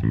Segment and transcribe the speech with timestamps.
[0.00, 0.10] Hola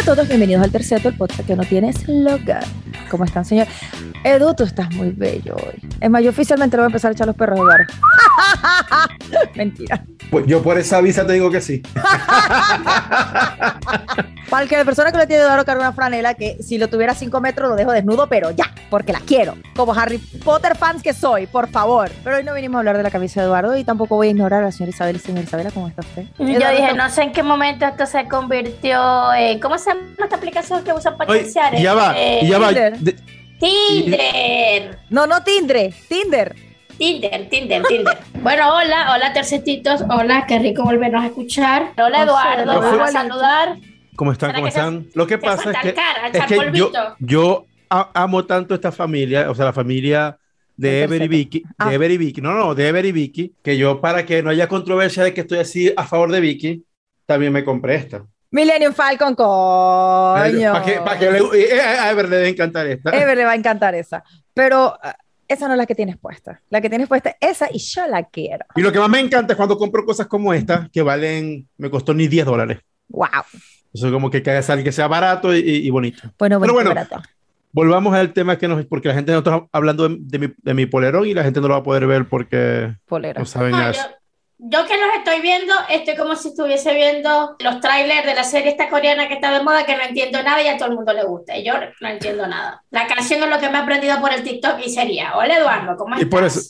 [0.00, 2.64] a todos, bienvenidos al tercer el podcast que no tiene eslogan.
[3.08, 3.68] ¿Cómo están, señor?
[4.24, 5.80] Edu, tú estás muy bello hoy.
[6.00, 7.86] Es más, yo oficialmente le voy a empezar a echar los perros de bar.
[9.54, 10.04] Mentira.
[10.30, 11.82] Pues yo por esa visa te digo que sí.
[14.48, 16.88] Para el que la persona que le tiene Eduardo carga una franela que si lo
[16.88, 19.56] tuviera 5 metros lo dejo desnudo, pero ya, porque la quiero.
[19.74, 22.10] Como Harry Potter fans que soy, por favor.
[22.22, 24.30] Pero hoy no vinimos a hablar de la camisa de Eduardo y tampoco voy a
[24.30, 25.20] ignorar a la señora Isabel.
[25.20, 26.24] Señora Isabela, ¿cómo está usted?
[26.38, 29.58] Yo Eduardo, dije, no sé en qué momento esto se convirtió en.
[29.58, 32.68] ¿Cómo se llama esta aplicación que usan para y ya va, Eh, y ya va.
[32.68, 32.98] Tinder.
[32.98, 33.16] De-
[33.58, 34.98] Tinder.
[35.08, 36.54] No, no Tinder, Tinder.
[37.06, 38.16] Tinder, Tinder, Tinder.
[38.44, 41.94] bueno, hola, hola tercetitos, hola, qué rico volvernos a escuchar.
[41.96, 43.76] Hola Eduardo, vamos a saludar.
[44.14, 44.50] ¿Cómo están?
[44.50, 45.06] ¿Será ¿Cómo están?
[45.14, 49.50] Lo que pasa es que, cara, es que yo, yo a- amo tanto esta familia,
[49.50, 50.38] o sea, la familia
[50.76, 51.26] de Ever y.
[51.26, 51.92] Vicky, de Ah.
[51.92, 54.68] Ever y Vicky, no, no, de Ever y Vicky, que yo para que no haya
[54.68, 56.84] controversia de que estoy así a favor de Vicky,
[57.26, 58.24] también me compré esta.
[58.52, 60.72] Millennium Falcon, coño.
[60.72, 63.10] Para que, para que le, eh, a Ever le debe encantar esta.
[63.10, 64.22] Ever le va a encantar esa.
[64.54, 64.94] Pero
[65.52, 66.60] esa no es la que tienes puesta.
[66.70, 68.64] La que tienes puesta es esa y yo la quiero.
[68.74, 71.90] Y lo que más me encanta es cuando compro cosas como esta, que valen, me
[71.90, 72.78] costó ni 10 dólares.
[73.08, 73.28] Wow.
[73.92, 76.22] Eso es como que cada sal que sea barato y, y- y bonito.
[76.38, 77.06] Bueno, Pero bueno, bueno,
[77.74, 80.74] Volvamos al tema que nos, porque la gente no está hablando de, de mi, de
[80.74, 83.40] mi polerón y la gente no lo va a poder ver porque polera.
[83.40, 84.18] no saben No, nada.
[84.64, 88.70] Yo, que los estoy viendo, estoy como si estuviese viendo los trailers de la serie
[88.70, 91.12] esta coreana que está de moda, que no entiendo nada y a todo el mundo
[91.12, 91.56] le gusta.
[91.56, 92.82] Y yo no entiendo nada.
[92.90, 95.96] La canción es lo que me he aprendido por el TikTok y sería, hola Eduardo,
[95.96, 96.30] ¿cómo Y estás?
[96.30, 96.60] por eso-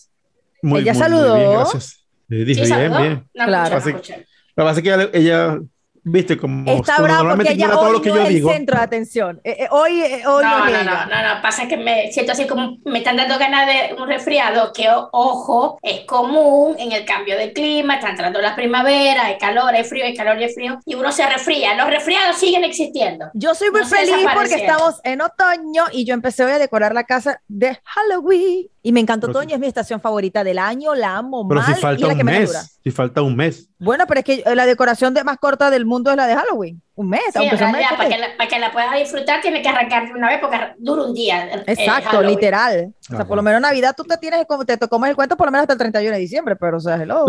[0.62, 1.36] Muy, Ella muy, muy saludó.
[1.36, 2.06] bien, gracias.
[2.28, 3.00] Le dije, ¿Sí bien, saludó?
[3.02, 3.28] bien.
[3.34, 3.64] No Claro.
[3.64, 4.26] escuché, no Así- escuché.
[4.54, 5.58] Lo que pasa es que ella, ella,
[6.04, 8.52] viste, como, Está porque normalmente ella todo hoy lo que no yo es el digo.
[8.52, 9.40] centro de atención.
[9.44, 12.32] Eh, eh, hoy eh, hoy no, No, no, no, no, no, pasa que me siento
[12.32, 16.92] así como me están dando ganas de un resfriado, que o- ojo, es común en
[16.92, 20.44] el cambio de clima, está entrando la primavera, hay calor, hay frío, hay calor y
[20.44, 21.74] hay frío, y uno se resfría.
[21.76, 23.26] Los resfriados siguen existiendo.
[23.34, 26.94] Yo soy muy No feliz porque estamos en otoño y yo empecé hoy a decorar
[26.94, 28.66] la casa de Halloween.
[28.84, 31.72] Y me encantó Pero otoño, es mi estación favorita del año, la amo Pero mal
[31.72, 32.60] si falta y la que un menos dura.
[32.62, 33.68] mes, si falta un mes.
[33.78, 36.34] Bueno, pero es que eh, la decoración de más corta del mundo es la de
[36.36, 36.82] Halloween.
[36.94, 37.80] Un mes, Sí, aunque en sea un mes.
[37.88, 40.28] realidad, para ¿qué que, la, para que la puedas disfrutar, tiene que arrancar de una
[40.28, 41.44] vez porque dura un día.
[41.50, 42.92] el- Exacto, literal.
[43.00, 43.24] O sea, Ajá.
[43.24, 45.62] por lo menos Navidad tú te tienes como te comes el cuento por lo menos
[45.62, 47.24] hasta el 31 de diciembre, pero o sea, hello.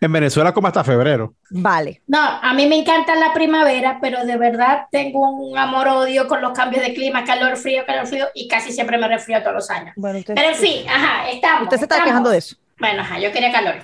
[0.00, 1.34] En Venezuela como hasta febrero.
[1.50, 2.02] Vale.
[2.08, 6.52] No, a mí me encanta la primavera, pero de verdad tengo un amor-odio con los
[6.52, 9.92] cambios de clima, calor, frío, calor, frío, y casi siempre me resfrío todos los años.
[9.96, 11.62] Bueno, usted, Pero en fin, ajá, estamos.
[11.64, 12.04] usted se está estamos.
[12.10, 12.56] quejando de eso.
[12.80, 13.76] Bueno, ajá, yo quería calor.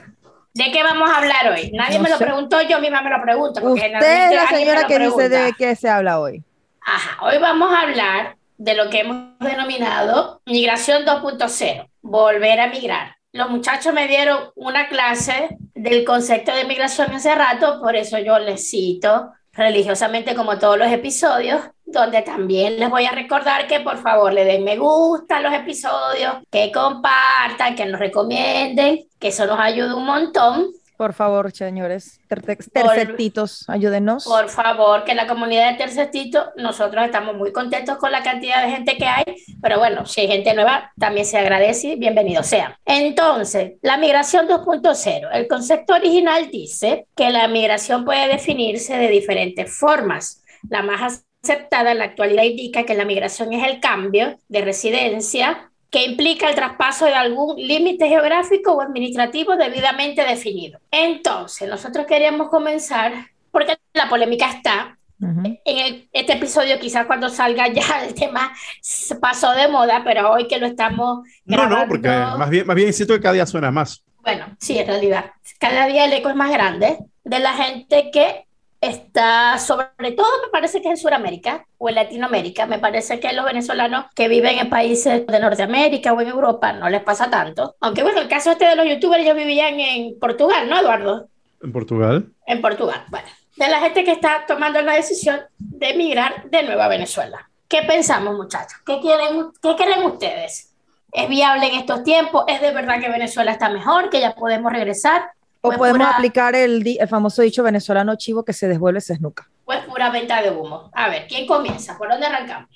[0.54, 1.70] ¿De qué vamos a hablar hoy?
[1.72, 3.60] Nadie No me lo preguntó, yo misma me lo pregunto.
[3.60, 5.44] porque Usted es la señora que dice pregunta.
[5.44, 6.42] de qué se habla hoy.
[6.84, 13.16] Ajá, hoy vamos a hablar de lo que hemos denominado migración 2.0, volver a migrar.
[13.32, 18.38] Los muchachos me dieron una clase del concepto de migración hace rato, por eso yo
[18.40, 23.98] les cito religiosamente como todos los episodios, donde también les voy a recordar que por
[23.98, 29.46] favor le den me gusta a los episodios, que compartan, que nos recomienden, que eso
[29.46, 30.70] nos ayuda un montón.
[31.00, 34.24] Por favor, señores, ter- ter- tercetitos, ayúdenos.
[34.24, 38.70] Por favor, que la comunidad de Tercetito, nosotros estamos muy contentos con la cantidad de
[38.70, 39.24] gente que hay,
[39.62, 42.74] pero bueno, si hay gente nueva, también se agradece y bienvenidos sean.
[42.84, 45.30] Entonces, la migración 2.0.
[45.32, 50.42] El concepto original dice que la migración puede definirse de diferentes formas.
[50.68, 55.69] La más aceptada en la actualidad indica que la migración es el cambio de residencia
[55.90, 60.78] que implica el traspaso de algún límite geográfico o administrativo debidamente definido.
[60.90, 63.12] Entonces, nosotros queríamos comenzar,
[63.50, 69.16] porque la polémica está, en el- este episodio quizás cuando salga ya el tema se
[69.16, 72.76] pasó de moda, pero hoy que lo estamos No, no, grabando- porque más bien, más
[72.76, 74.02] bien siento que cada día suena más.
[74.22, 75.32] bueno, sí, en realidad.
[75.58, 78.46] Cada día el eco es más grande de la gente que
[78.80, 83.44] está, sobre todo me parece que en Sudamérica o en Latinoamérica, me parece que los
[83.44, 87.76] venezolanos que viven en países de Norteamérica o en Europa no les pasa tanto.
[87.80, 91.28] Aunque bueno, el caso este de los youtubers, ellos vivían en Portugal, ¿no, Eduardo?
[91.62, 92.32] En Portugal.
[92.46, 93.04] En Portugal.
[93.08, 97.50] Bueno, de la gente que está tomando la decisión de emigrar de nuevo a Venezuela.
[97.68, 98.78] ¿Qué pensamos, muchachos?
[98.84, 100.72] ¿Qué quieren, qué creen ustedes?
[101.12, 102.44] ¿Es viable en estos tiempos?
[102.48, 105.30] ¿Es de verdad que Venezuela está mejor, que ya podemos regresar?
[105.62, 109.12] O Pues podemos pura- aplicar el, el famoso dicho venezolano chivo que se desvuelve se
[109.14, 109.50] esnuca.
[109.66, 110.90] ¿O es pura venta de humo?
[110.94, 111.98] A ver, ¿quién comienza?
[111.98, 112.68] ¿Por dónde arrancamos?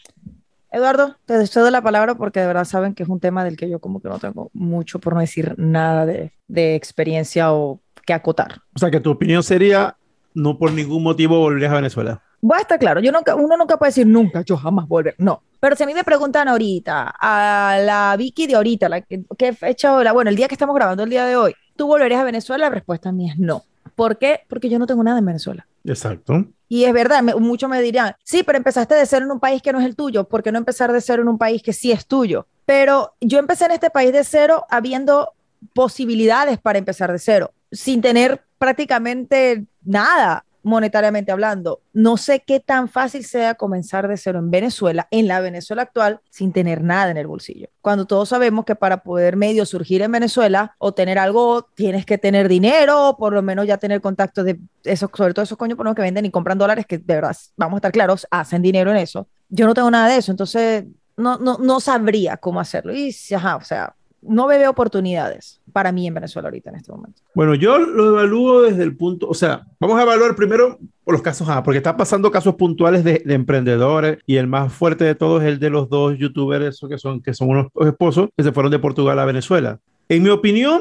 [0.71, 3.71] Eduardo, te cedo la palabra porque de verdad saben que es un tema del que
[3.71, 8.13] yo como que no tengo mucho, por no decir nada de, de experiencia o que
[8.13, 8.61] acotar.
[8.75, 9.97] O sea, que tu opinión sería
[10.35, 12.23] no por ningún motivo volverías a Venezuela.
[12.41, 15.43] Voy a estar claro, yo nunca, uno nunca puede decir nunca, yo jamás volver, no.
[15.61, 19.53] Pero si a mí me preguntan ahorita, a la Vicky de ahorita, la que, que
[19.55, 22.25] fecha, la, bueno, el día que estamos grabando, el día de hoy, ¿tú volverías a
[22.25, 22.67] Venezuela?
[22.67, 23.65] La respuesta mía es no.
[23.95, 24.41] ¿Por qué?
[24.49, 25.67] Porque yo no tengo nada en Venezuela.
[25.85, 26.47] Exacto.
[26.69, 29.63] Y es verdad, me, muchos me dirán, sí, pero empezaste de cero en un país
[29.63, 31.73] que no es el tuyo, ¿por qué no empezar de cero en un país que
[31.73, 32.47] sí es tuyo?
[32.67, 35.33] Pero yo empecé en este país de cero habiendo
[35.75, 41.83] posibilidades para empezar de cero, sin tener prácticamente nada monetariamente hablando.
[41.93, 46.21] No sé qué tan fácil sea comenzar de cero en Venezuela, en la Venezuela actual,
[46.31, 47.69] sin tener nada en el bolsillo.
[47.81, 52.19] Cuando todos sabemos que para poder medio surgir en Venezuela o tener algo, tienes que
[52.19, 55.77] tener dinero, o por lo menos ya tener contacto de esos, sobre todo esos coños
[55.77, 58.63] por los que venden y compran dólares, que de verdad, vamos a estar claros, hacen
[58.63, 59.29] dinero en eso.
[59.49, 60.85] Yo no tengo nada de eso, entonces
[61.17, 62.95] no, no, no sabría cómo hacerlo.
[62.95, 63.95] Y, ajá, o sea,
[64.29, 67.23] no veo oportunidades para mí en Venezuela ahorita en este momento.
[67.35, 71.49] Bueno, yo lo evalúo desde el punto, o sea, vamos a evaluar primero los casos
[71.49, 75.43] A, porque está pasando casos puntuales de, de, emprendedores y el más fuerte de todos
[75.43, 78.73] es el de los dos youtubers que son, que son unos esposos que se fueron
[78.73, 79.81] de Portugal a Venezuela.
[80.09, 80.81] En mi opinión,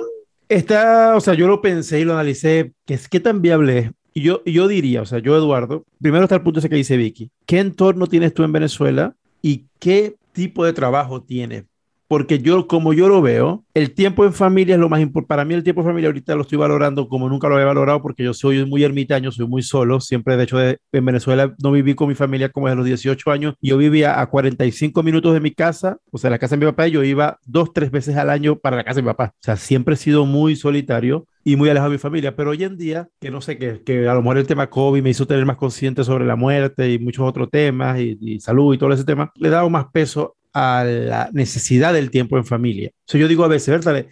[0.50, 3.92] está, o sea, yo lo pensé y lo analicé, que es qué tan viable es.
[4.14, 6.98] Y yo, yo diría, o sea, yo Eduardo, primero está el punto ese que dice
[6.98, 11.66] Vicky, ¿qué entorno tienes tú en Venezuela y qué tipo de trabajo tienes?
[12.14, 15.30] Porque yo, como yo lo veo, el tiempo en familia es lo más importante.
[15.30, 18.04] Para mí el tiempo en familia ahorita lo estoy valorando como nunca lo he valorado
[18.04, 20.00] porque yo soy muy ermitaño, soy muy solo.
[20.00, 23.32] Siempre, de hecho, de, en Venezuela no viví con mi familia como desde los 18
[23.32, 23.56] años.
[23.62, 26.88] Yo vivía a 45 minutos de mi casa, o sea, la casa de mi papá,
[26.88, 29.34] y yo iba dos, tres veces al año para la casa de mi papá.
[29.34, 32.64] O sea, siempre he sido muy solitario y muy alejado de mi familia, pero hoy
[32.64, 35.28] en día, que no sé, que, que a lo mejor el tema COVID me hizo
[35.28, 38.94] tener más consciente sobre la muerte y muchos otros temas y, y salud y todo
[38.94, 42.92] ese tema, le he dado más peso a la necesidad del tiempo en familia.
[42.94, 44.06] O sea, yo digo a veces, ¿verdad?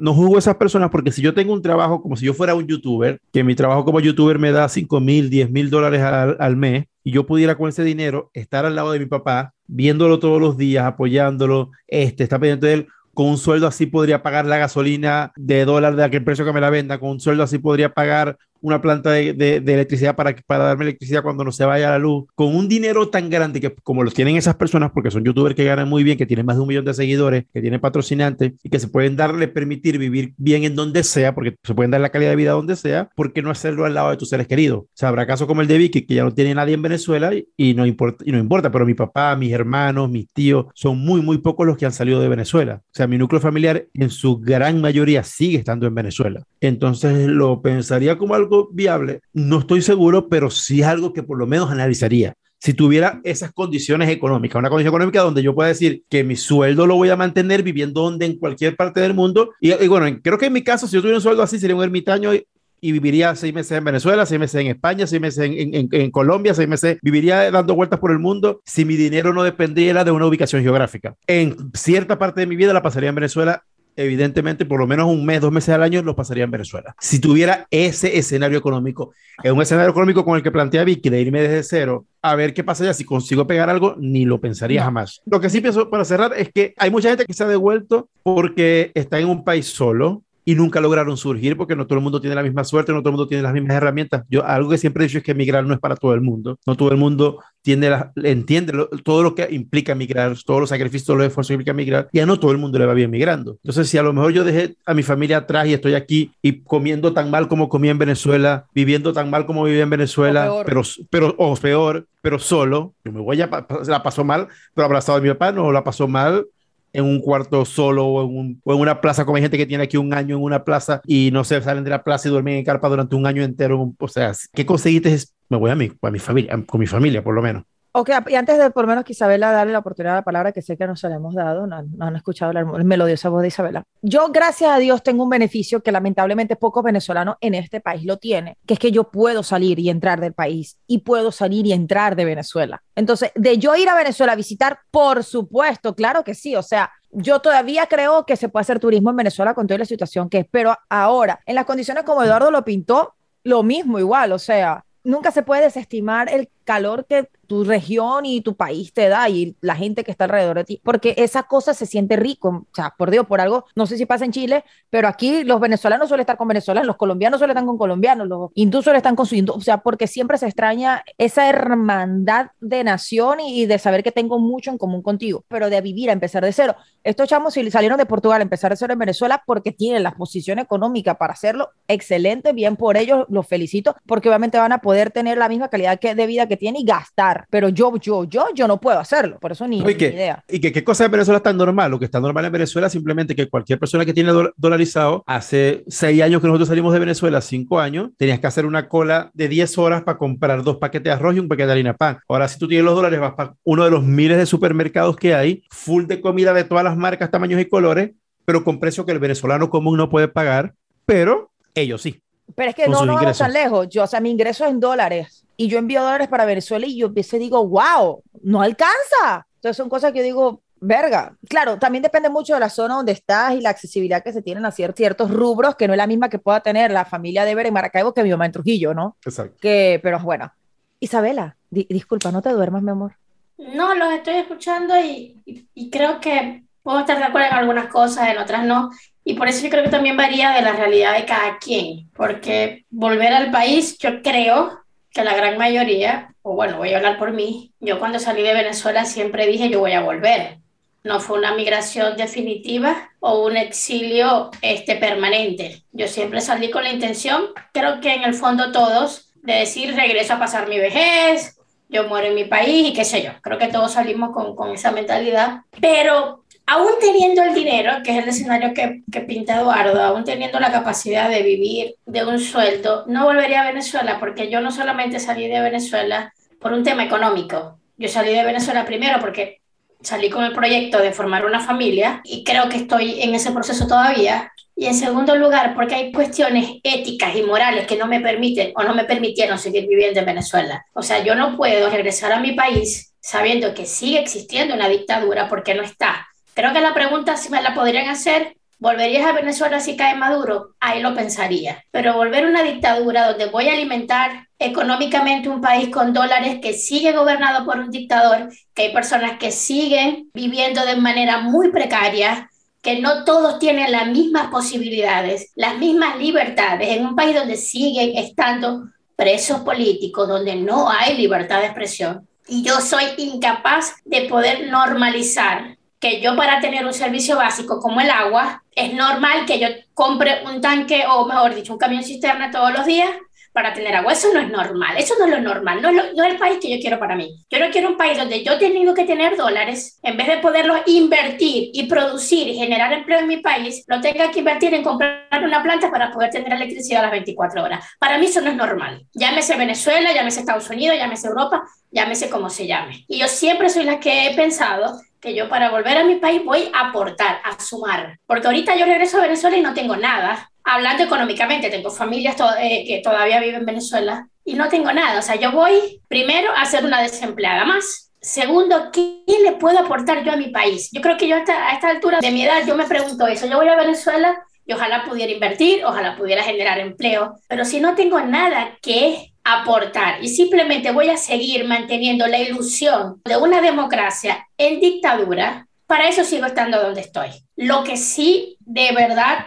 [0.00, 2.54] No juzgo a esas personas porque si yo tengo un trabajo como si yo fuera
[2.54, 6.36] un youtuber, que mi trabajo como youtuber me da 5 mil, 10 mil dólares al,
[6.38, 10.18] al, mes y yo pudiera con ese dinero estar al lado de mi papá, viéndolo
[10.18, 12.88] todos los días, apoyándolo, este, está pendiente de él,
[13.18, 16.60] con un sueldo así podría pagar la gasolina de dólar de aquel precio que me
[16.60, 20.84] la venda, con un sueldo así podría pagar una planta de, electricidad para, para darme
[20.84, 24.14] electricidad cuando no se vaya la luz, con un dinero tan grande que como los
[24.14, 26.68] tienen esas personas, porque son youtubers que ganan muy bien, que tienen más de un
[26.68, 30.74] millón de seguidores, que tienen patrocinantes y que se pueden darle, permitir vivir bien en
[30.74, 33.50] donde sea, porque se pueden dar la calidad de vida donde sea, ¿por qué no
[33.50, 34.80] hacerlo al lado de tus seres queridos?
[34.80, 37.34] O sea, habrá casos como el de Vicky, que ya no tiene nadie en Venezuela
[37.34, 40.98] y, y, no importa, y no importa, pero mi papá, mis hermanos, mis tíos, son
[40.98, 42.82] muy, muy pocos los que han salido de Venezuela.
[42.84, 46.42] O sea, mi núcleo familiar en su gran mayoría sigue estando en Venezuela.
[46.60, 49.20] Entonces lo pensaría como algo viable.
[49.32, 52.34] No estoy seguro, pero sí es algo que por lo menos analizaría.
[52.60, 56.86] Si tuviera esas condiciones económicas, una condición económica donde yo pueda decir que mi sueldo
[56.86, 59.52] lo voy a mantener viviendo en cualquier parte del mundo.
[59.60, 61.76] Y, y bueno, creo que en mi caso, si yo tuviera un sueldo así, sería
[61.76, 62.44] un ermitaño y,
[62.80, 66.10] y viviría seis meses en Venezuela, seis meses en España, seis meses en, en, en,
[66.10, 70.10] Colombia, seis meses, viviría dando vueltas por el mundo si mi dinero no dependiera de
[70.10, 71.14] una ubicación geográfica.
[71.26, 73.64] En cierta parte de mi vida la pasaría en Venezuela
[73.98, 76.94] evidentemente por lo menos un mes, dos meses al año lo pasaría en Venezuela.
[77.00, 79.12] Si tuviera ese escenario económico,
[79.42, 82.54] es un escenario económico con el que plantea Vicky de irme desde cero, a ver
[82.54, 84.86] qué pasa ya, si consigo pegar algo, ni lo pensaría no.
[84.86, 85.20] jamás.
[85.26, 88.08] Lo que sí pienso para cerrar es que hay mucha gente que se ha devuelto
[88.22, 92.22] porque está en un país solo, y nunca lograron surgir porque no todo el mundo
[92.22, 94.24] tiene la misma suerte, no todo el mundo tiene las mismas herramientas.
[94.30, 96.58] Yo algo que siempre he dicho es que emigrar no es para todo el mundo.
[96.66, 100.70] No todo el mundo tiene la, entiende lo, todo lo que implica migrar, todos los
[100.70, 102.08] sacrificios, los esfuerzos que implica migrar.
[102.12, 103.58] Y a no todo el mundo le va bien migrando.
[103.62, 106.62] Entonces, si a lo mejor yo dejé a mi familia atrás y estoy aquí y
[106.62, 110.64] comiendo tan mal como comía en Venezuela, viviendo tan mal como vivía en Venezuela, o
[110.64, 113.50] pero, pero, o peor, pero solo, yo me voy a,
[113.86, 116.46] la pasó mal, pero abrazado a mi papá, no la pasó mal,
[116.92, 119.66] en un cuarto solo o en, un, o en, una plaza, como hay gente que
[119.66, 122.30] tiene aquí un año en una plaza y no se salen de la plaza y
[122.30, 123.94] duermen en carpa durante un año entero.
[123.98, 125.16] O sea, ¿qué conseguiste?
[125.48, 127.64] Me voy a mi, a mi familia, con mi familia por lo menos.
[127.92, 130.52] Ok, y antes de por lo menos que Isabela darle la oportunidad a la palabra
[130.52, 133.82] que sé que nos hemos dado, no, no han escuchado la melodiosa voz de Isabela.
[134.02, 138.18] Yo, gracias a Dios, tengo un beneficio que lamentablemente pocos venezolanos en este país lo
[138.18, 141.72] tienen, que es que yo puedo salir y entrar del país y puedo salir y
[141.72, 142.82] entrar de Venezuela.
[142.94, 146.92] Entonces, de yo ir a Venezuela a visitar, por supuesto, claro que sí, o sea,
[147.10, 150.38] yo todavía creo que se puede hacer turismo en Venezuela con toda la situación que
[150.38, 153.14] es, pero ahora, en las condiciones como Eduardo lo pintó,
[153.44, 158.42] lo mismo igual, o sea, nunca se puede desestimar el calor que tu región y
[158.42, 161.74] tu país te da y la gente que está alrededor de ti, porque esa cosa
[161.74, 164.64] se siente rico, o sea, por Dios, por algo, no sé si pasa en Chile,
[164.90, 168.50] pero aquí los venezolanos suelen estar con venezolanos, los colombianos suelen estar con colombianos, los
[168.54, 172.84] hindúes suelen estar con su hindú, o sea, porque siempre se extraña esa hermandad de
[172.84, 176.44] nación y, de saber que tengo mucho en común contigo, pero de vivir a empezar
[176.44, 176.76] de cero.
[177.02, 180.58] Estos chamos salieron de Portugal a empezar de cero en Venezuela porque tienen la posición
[180.58, 185.38] económica para hacerlo excelente, bien por ellos, los felicito, porque obviamente van a poder tener
[185.38, 188.68] la misma calidad que, de vida que tienen y gastar, pero yo, yo, yo, yo
[188.68, 190.44] no puedo hacerlo, por eso ni, ni idea.
[190.48, 192.92] Y que qué cosa en Venezuela está normal, lo que está normal en Venezuela es
[192.92, 197.40] simplemente que cualquier persona que tiene dolarizado, hace seis años que nosotros salimos de Venezuela,
[197.40, 201.10] cinco años, tenías que hacer una cola de 10 horas para comprar dos paquetes de
[201.12, 202.18] arroz y un paquete de harina pan.
[202.28, 205.34] Ahora, si tú tienes los dólares, vas para uno de los miles de supermercados que
[205.34, 208.12] hay, full de comida de todas las marcas, tamaños y colores,
[208.44, 212.22] pero con precio que el venezolano común no puede pagar, pero ellos sí.
[212.54, 213.88] Pero es que no nos vamos tan lejos.
[213.88, 216.96] Yo, o sea, mi ingreso es en dólares y yo envío dólares para Venezuela y
[216.96, 219.44] yo empiezo y digo, wow, no alcanza.
[219.56, 221.36] Entonces son cosas que yo digo, verga.
[221.48, 224.64] Claro, también depende mucho de la zona donde estás y la accesibilidad que se tienen
[224.64, 227.66] a ciertos rubros, que no es la misma que pueda tener la familia de Ver
[227.66, 229.16] en Maracaibo que mi mamá en Trujillo, ¿no?
[229.24, 229.56] Exacto.
[229.60, 230.52] Que, pero bueno.
[231.00, 233.16] Isabela, disculpa, no te duermas, mi amor.
[233.58, 235.42] No, los estoy escuchando y,
[235.74, 238.90] y, creo que puedo estar de acuerdo en algunas cosas, en otras no.
[239.24, 242.84] Y por eso yo creo que también varía de la realidad de cada quien, porque
[242.90, 244.84] volver al país, yo creo
[245.18, 248.54] que la gran mayoría, o bueno, voy a hablar por mí, yo cuando salí de
[248.54, 250.58] Venezuela siempre dije yo voy a volver.
[251.02, 255.82] No fue una migración definitiva o un exilio este, permanente.
[255.90, 260.34] Yo siempre salí con la intención, creo que en el fondo todos, de decir regreso
[260.34, 261.58] a pasar mi vejez,
[261.88, 263.32] yo muero en mi país y qué sé yo.
[263.42, 265.62] Creo que todos salimos con, con esa mentalidad.
[265.80, 270.60] Pero aún teniendo el dinero, que es el escenario que, que, pinta Eduardo, aún teniendo
[270.60, 275.18] la capacidad de vivir de un sueldo, no volvería a Venezuela porque yo no solamente
[275.18, 277.78] salí de Venezuela por un tema económico.
[277.96, 279.62] Yo salí de Venezuela primero porque
[280.02, 283.86] salí con el proyecto de formar una familia y creo que estoy en ese proceso
[283.86, 284.52] todavía.
[284.76, 288.82] Y en segundo lugar, porque hay cuestiones éticas y morales que no me permiten o
[288.84, 290.84] no me permitieron seguir viviendo en Venezuela.
[290.92, 295.48] O sea, yo no puedo regresar a mi país sabiendo que sigue existiendo una dictadura
[295.48, 299.78] porque no está Creo que la pregunta si me la podrían hacer, ¿volverías a Venezuela
[299.78, 300.74] si cae Maduro?
[300.80, 301.84] Ahí lo pensaría.
[301.92, 306.72] Pero volver a una dictadura donde voy a alimentar económicamente un país con dólares que
[306.72, 312.50] sigue gobernado por un dictador, que hay personas que siguen viviendo de manera muy precaria,
[312.82, 318.16] que no todos tienen las mismas posibilidades, las mismas libertades, en un país donde siguen
[318.16, 322.26] estando presos políticos, donde no hay libertad de expresión.
[322.48, 328.00] Y yo soy incapaz de poder normalizar que yo para tener un servicio básico como
[328.00, 332.50] el agua, es normal que yo compre un tanque o mejor dicho, un camión cisterna
[332.50, 333.10] todos los días
[333.52, 334.12] para tener agua.
[334.12, 336.58] Eso no es normal, eso no es lo normal, no es, no es el país
[336.60, 337.44] que yo quiero para mí.
[337.50, 340.38] Yo no quiero un país donde yo he tenido que tener dólares, en vez de
[340.38, 344.84] poderlos invertir y producir y generar empleo en mi país, lo tenga que invertir en
[344.84, 347.84] comprar una planta para poder tener electricidad a las 24 horas.
[347.98, 349.04] Para mí eso no es normal.
[349.12, 353.04] Llámese Venezuela, llámese Estados Unidos, llámese Europa, llámese como se llame.
[353.08, 356.44] Y yo siempre soy la que he pensado que yo para volver a mi país
[356.44, 358.18] voy a aportar, a sumar.
[358.26, 360.50] Porque ahorita yo regreso a Venezuela y no tengo nada.
[360.64, 365.18] Hablando económicamente, tengo familias eh, que todavía viven en Venezuela y no tengo nada.
[365.18, 368.12] O sea, yo voy primero a ser una desempleada más.
[368.20, 370.90] Segundo, ¿qué le puedo aportar yo a mi país?
[370.92, 373.46] Yo creo que yo a esta altura de mi edad, yo me pregunto eso.
[373.46, 377.94] Yo voy a Venezuela y ojalá pudiera invertir, ojalá pudiera generar empleo, pero si no
[377.94, 384.46] tengo nada que aportar y simplemente voy a seguir manteniendo la ilusión de una democracia
[384.56, 387.28] en dictadura, para eso sigo estando donde estoy.
[387.56, 389.46] Lo que sí, de verdad,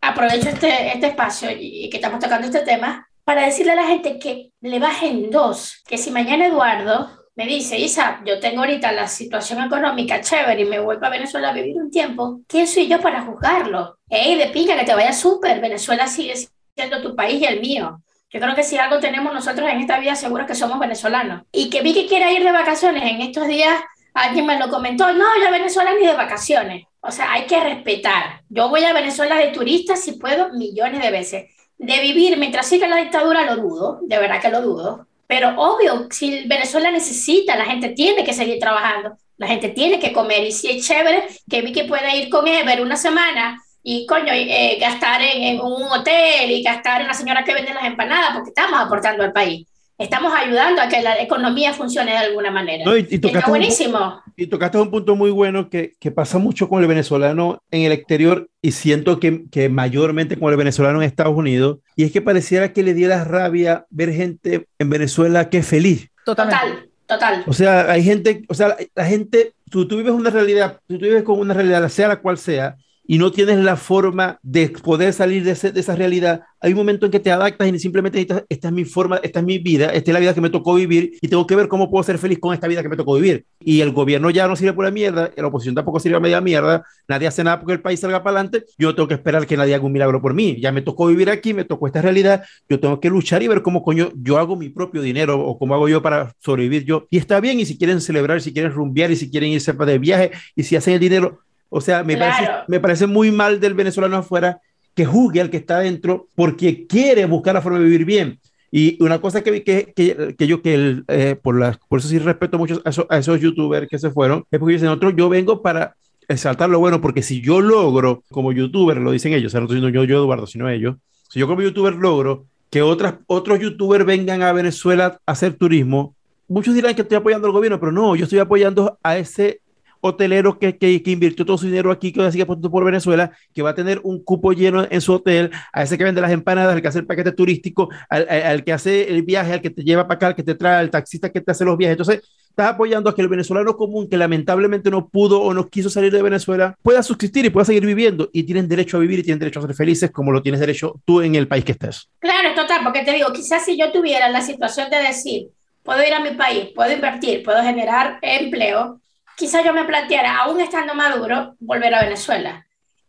[0.00, 4.18] aprovecho este, este espacio y que estamos tocando este tema para decirle a la gente
[4.18, 9.08] que le bajen dos, que si mañana Eduardo me dice, Isa, yo tengo ahorita la
[9.08, 13.00] situación económica chévere y me voy para Venezuela a vivir un tiempo, ¿quién soy yo
[13.00, 13.98] para juzgarlo?
[14.08, 16.34] Ey, de pinga, que te vaya súper, Venezuela sigue
[16.76, 18.00] siendo tu país y el mío.
[18.34, 21.42] Yo creo que si algo tenemos nosotros en esta vida, seguro que somos venezolanos.
[21.52, 23.72] Y que vi que quiera ir de vacaciones en estos días,
[24.12, 26.84] alguien me lo comentó, no, yo a Venezuela ni de vacaciones.
[27.00, 28.42] O sea, hay que respetar.
[28.48, 31.44] Yo voy a Venezuela de turista si puedo millones de veces.
[31.78, 35.06] De vivir mientras siga la dictadura lo dudo, de verdad que lo dudo.
[35.28, 40.12] Pero obvio, si Venezuela necesita, la gente tiene que seguir trabajando, la gente tiene que
[40.12, 40.42] comer.
[40.42, 44.32] Y si es chévere que vi que pueda ir con Ever una semana y coño,
[44.32, 48.48] eh, gastar en, un hotel y gastar en la señora que vende las empanadas, porque
[48.48, 49.68] estamos aportando al país.
[49.98, 52.82] Estamos ayudando a que la economía funcione de alguna manera.
[52.98, 54.22] y, Está buenísimo.
[54.36, 57.92] y tocaste un punto muy bueno que, que, pasa mucho con el venezolano en el
[57.92, 61.78] exterior y siento que, que, mayormente con el venezolano en Estados Unidos.
[61.94, 66.08] Y es que pareciera que le diera rabia ver gente en Venezuela que es feliz.
[66.24, 66.88] Totalmente.
[67.06, 67.44] total.
[67.46, 71.04] O sea, hay gente, o sea, la, gente, tú, tú vives una realidad, tú, tú
[71.04, 72.76] vives con una realidad, sea la cual sea,
[73.06, 76.78] y no tienes la forma de poder salir de, ese, de, esa realidad, hay un
[76.78, 79.58] momento en que te adaptas y simplemente dices, esta es mi forma, esta es mi
[79.58, 82.02] vida, esta es la vida que me tocó vivir y tengo que ver cómo puedo
[82.02, 83.44] ser feliz con esta vida que me tocó vivir.
[83.60, 86.40] Y el gobierno ya no sirve por la mierda, la oposición tampoco sirve a media
[86.40, 89.56] mierda, nadie hace nada porque el país salga para adelante, yo tengo que esperar que
[89.56, 90.58] nadie haga un milagro por mí.
[90.60, 93.60] Ya me tocó vivir aquí, me tocó esta realidad, yo tengo que luchar y ver
[93.60, 97.06] cómo coño yo hago mi propio dinero o cómo hago yo para sobrevivir yo.
[97.10, 99.98] Y está bien, y si quieren celebrar, si quieren rumbear y si quieren irse de
[99.98, 102.32] viaje y si hacen el dinero, o sea, me, claro.
[102.32, 104.60] parece, me parece muy mal del venezolano afuera
[104.94, 108.38] que juzgue al que está adentro porque quiere buscar la forma de vivir bien.
[108.70, 112.08] Y una cosa que, que, que, que yo, que el, eh, por, la, por eso
[112.08, 115.14] sí respeto mucho a, eso, a, esos youtubers que se fueron, es porque dicen, otros,
[115.16, 115.94] yo vengo para
[116.26, 119.66] exaltar lo bueno, porque si yo logro, como youtuber, lo dicen ellos, o sea, no
[119.66, 120.96] estoy diciendo yo, yo, Eduardo, sino ellos,
[121.28, 126.16] si yo como youtuber logro que otras, otros youtubers vengan a Venezuela a hacer turismo,
[126.48, 129.60] muchos dirán que estoy apoyando al gobierno, pero no, yo estoy apoyando a ese
[130.06, 133.62] hotelero que, que, que, invirtió todo su dinero aquí, que sigue por, por Venezuela, que
[133.62, 136.74] va a tener un cupo lleno en su hotel, a ese que vende las empanadas,
[136.74, 139.70] al que hace el paquete turístico, al, al, al que hace el viaje, al que
[139.70, 141.98] te lleva para acá, al que te trae, al taxista que te hace los viajes.
[141.98, 142.22] Entonces,
[142.54, 146.12] estás apoyando a que el venezolano común, que lamentablemente no pudo o no quiso salir
[146.12, 148.28] de Venezuela, pueda subsistir y pueda seguir viviendo.
[148.32, 151.00] Y tienen derecho a vivir y tienen derecho a ser felices como lo tienes derecho
[151.04, 152.10] tú en el país que estés.
[152.18, 155.48] Claro, total, porque te digo, quizás si yo tuviera la situación de decir,
[155.82, 159.00] puedo ir a mi país, puedo invertir, puedo generar empleo,
[159.36, 162.66] quizás yo me planteara, aún estando maduro, volver a Venezuela.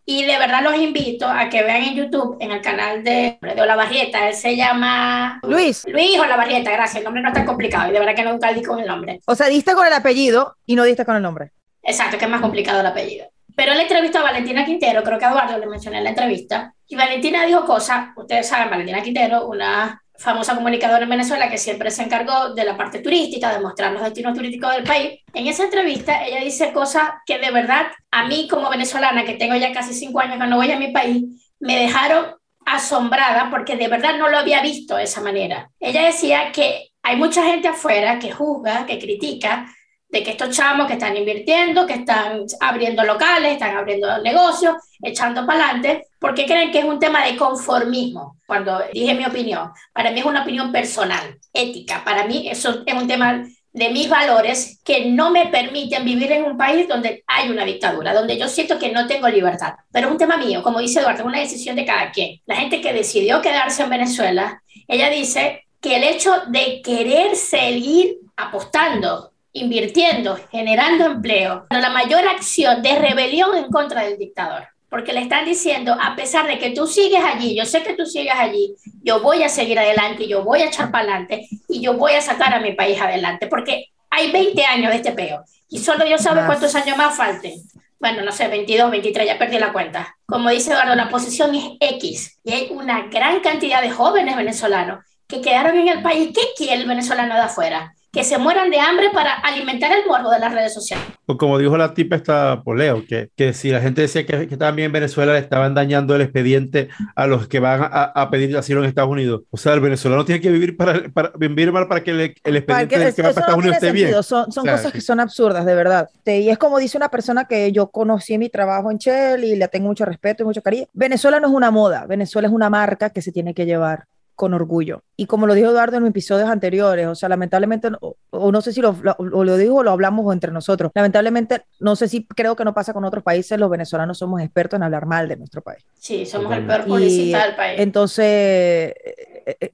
[0.07, 3.61] Y de verdad los invito a que vean en YouTube, en el canal de, de
[3.61, 5.83] Olavarrieta, él se llama Luis.
[5.87, 8.61] Luis Olavarrieta, gracias, el nombre no es tan complicado y de verdad que nunca di
[8.61, 9.19] con el nombre.
[9.25, 11.51] O sea, diste con el apellido y no diste con el nombre.
[11.81, 13.27] Exacto, que es más complicado el apellido.
[13.55, 16.75] Pero él entrevistó a Valentina Quintero, creo que a Eduardo le mencioné en la entrevista,
[16.87, 21.91] y Valentina dijo cosas, ustedes saben, Valentina Quintero, una famosa comunicadora en Venezuela que siempre
[21.91, 25.19] se encargó de la parte turística, de mostrar los destinos turísticos del país.
[25.33, 29.55] En esa entrevista ella dice cosas que de verdad a mí como venezolana, que tengo
[29.55, 31.23] ya casi cinco años que no voy a mi país,
[31.59, 35.69] me dejaron asombrada porque de verdad no lo había visto de esa manera.
[35.79, 39.67] Ella decía que hay mucha gente afuera que juzga, que critica
[40.15, 45.45] de que estos chamos que están invirtiendo, que están abriendo locales, están abriendo negocios, echando
[45.45, 48.37] para adelante, porque creen que es un tema de conformismo.
[48.47, 52.93] Cuando dije mi opinión, para mí es una opinión personal, ética, para mí eso es
[52.93, 53.43] un tema
[53.73, 58.13] de mis valores que no me permiten vivir en un país donde hay una dictadura,
[58.13, 59.73] donde yo siento que no tengo libertad.
[59.91, 62.39] Pero es un tema mío, como dice Eduardo, es una decisión de cada quien.
[62.45, 68.19] La gente que decidió quedarse en Venezuela, ella dice que el hecho de querer seguir
[68.37, 74.67] apostando invirtiendo, generando empleo, la mayor acción de rebelión en contra del dictador.
[74.89, 78.05] Porque le están diciendo, a pesar de que tú sigues allí, yo sé que tú
[78.05, 81.93] sigues allí, yo voy a seguir adelante, yo voy a echar para adelante y yo
[81.93, 83.47] voy a sacar a mi país adelante.
[83.47, 87.53] Porque hay 20 años de este peo y solo Dios sabe cuántos años más falten.
[87.97, 90.17] Bueno, no sé, 22, 23, ya perdí la cuenta.
[90.25, 95.03] Como dice Eduardo, la posición es X y hay una gran cantidad de jóvenes venezolanos
[95.27, 96.31] que quedaron en el país.
[96.35, 97.95] ¿Qué quiere el venezolano de afuera?
[98.15, 101.05] Que se mueran de hambre para alimentar el morbo de las redes sociales.
[101.25, 104.55] O como dijo la tipa esta Poleo, que, que si la gente decía que, que
[104.55, 108.55] bien en Venezuela, le estaban dañando el expediente a los que van a, a, pedir
[108.55, 109.41] asilo en Estados Unidos.
[109.49, 112.55] O sea, el venezolano tiene que vivir para, para vivir mal para que el, el
[112.55, 114.23] expediente que, que va para Estados Unidos esté bien.
[114.23, 116.09] Son, son o sea, cosas que son absurdas, de verdad.
[116.25, 119.57] Y es como dice una persona que yo conocí en mi trabajo en Shell y
[119.57, 120.85] le tengo mucho respeto y mucho cariño.
[120.93, 124.53] Venezuela no es una moda, Venezuela es una marca que se tiene que llevar con
[124.53, 125.03] orgullo.
[125.15, 128.61] Y como lo dijo Eduardo en los episodios anteriores, o sea, lamentablemente, o, o no
[128.61, 132.07] sé si lo, lo, o lo dijo o lo hablamos entre nosotros, lamentablemente, no sé
[132.07, 135.27] si creo que no pasa con otros países, los venezolanos somos expertos en hablar mal
[135.27, 135.85] de nuestro país.
[135.95, 137.79] Sí, somos el peor publicista del país.
[137.79, 138.93] Entonces,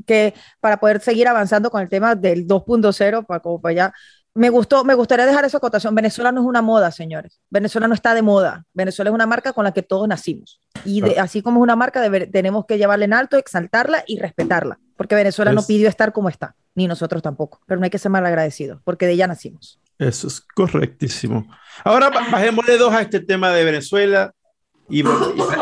[0.05, 3.93] que para poder seguir avanzando con el tema del 2.0, para como para allá,
[4.33, 5.93] me gustó, me gustaría dejar esa acotación.
[5.93, 7.39] Venezuela no es una moda, señores.
[7.49, 8.65] Venezuela no está de moda.
[8.73, 10.61] Venezuela es una marca con la que todos nacimos.
[10.85, 14.19] Y de, así como es una marca, debe, tenemos que llevarla en alto, exaltarla y
[14.19, 14.79] respetarla.
[14.95, 15.55] Porque Venezuela es...
[15.55, 17.59] no pidió estar como está, ni nosotros tampoco.
[17.65, 19.79] Pero no hay que ser mal agradecidos, porque de ella nacimos.
[19.97, 21.47] Eso es correctísimo.
[21.83, 24.33] Ahora bajémosle dos a este tema de Venezuela
[24.89, 25.03] y, y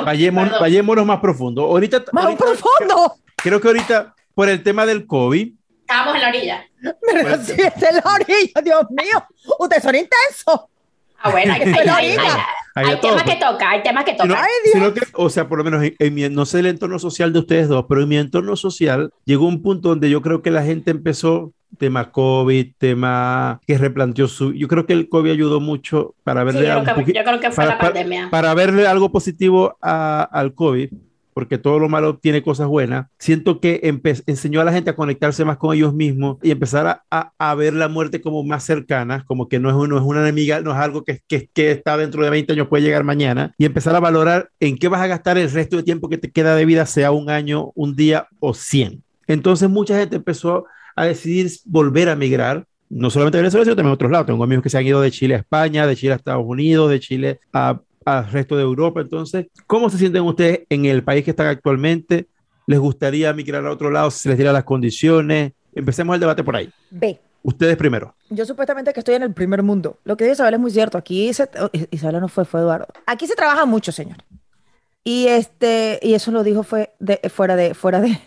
[0.05, 1.63] vayémonos, vayémonos más profundo.
[1.63, 3.15] Ahorita, ¡Más ahorita, profundo!
[3.35, 5.58] Creo, creo que ahorita, por el tema del COVID,
[5.89, 6.67] Estábamos en la orilla.
[7.01, 9.25] Pero si es en la orilla, Dios mío.
[9.57, 10.69] Ustedes son intensos.
[11.17, 12.17] Ah, bueno, hay, hay, hay,
[12.75, 14.23] hay temas que toca, hay temas que toca.
[14.23, 16.67] Sino, Ay, sino que, o sea, por lo menos en, en, mi, no sé el
[16.67, 20.21] entorno social de ustedes dos, pero en mi entorno social llegó un punto donde yo
[20.21, 24.53] creo que la gente empezó tema COVID, tema que replanteó su...
[24.53, 26.61] Yo creo que el COVID ayudó mucho para verle...
[26.61, 28.29] Sí, yo, creo que, yo creo que fue para, la pandemia.
[28.29, 30.89] Para, para verle algo positivo a, al COVID,
[31.39, 33.79] porque todo lo malo tiene cosas buenas, siento que
[34.25, 37.73] enseñó a la gente a conectarse más con ellos mismos y empezar a, a, ver
[37.73, 40.77] la muerte como más cercana, como que no es, no es una enemiga, no es
[40.77, 44.01] algo que, que, que está dentro de 20 años, puede llegar mañana, y empezar a
[44.01, 46.85] valorar en qué vas a gastar el resto de tiempo que te queda de vida,
[46.85, 49.01] sea un año, un día o 100.
[49.25, 53.91] Entonces mucha gente empezó a decidir volver a migrar, no solamente a Venezuela, sino también
[53.91, 54.27] a otros lados.
[54.27, 56.91] Tengo amigos que se han ido de Chile a España, de Chile a Estados Unidos,
[56.91, 57.79] de Chile a
[58.17, 59.01] al resto de Europa.
[59.01, 62.27] Entonces, ¿cómo se sienten ustedes en el país que están actualmente?
[62.67, 65.53] ¿Les gustaría migrar a otro lado si se les dieran las condiciones?
[65.73, 66.69] Empecemos el debate por ahí.
[66.89, 67.19] B.
[67.41, 68.13] Ustedes primero.
[68.29, 69.97] Yo supuestamente que estoy en el primer mundo.
[70.03, 70.97] Lo que dice Isabel es muy cierto.
[70.97, 72.87] Aquí se, oh, Isabel no fue, fue Eduardo.
[73.05, 74.17] Aquí se trabaja mucho, señor.
[75.03, 78.19] Y este, y eso lo dijo fue de, fuera de, fuera de,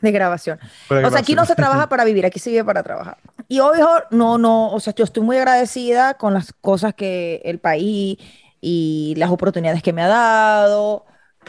[0.00, 0.58] de, grabación.
[0.90, 3.18] o sea, aquí no se trabaja para vivir, aquí se vive para trabajar.
[3.48, 3.78] Y hoy
[4.10, 8.18] no, no, o sea, yo estoy muy agradecida con las cosas que el país
[8.60, 11.04] y las oportunidades que me ha dado.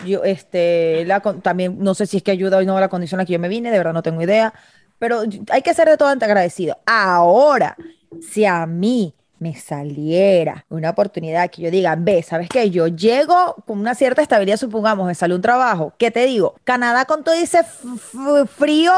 [0.06, 3.24] Yo, este, la, también no sé si es que ayuda o no la condición a
[3.24, 4.54] la que yo me vine, de verdad no tengo idea,
[5.00, 6.78] pero hay que ser de todo agradecido.
[6.86, 7.76] Ahora,
[8.22, 12.70] si a mí me saliera una oportunidad que yo diga, ve, ¿sabes qué?
[12.70, 16.56] Yo llego con una cierta estabilidad, supongamos, me sale un trabajo, ¿qué te digo?
[16.64, 18.94] Canadá con todo ese frío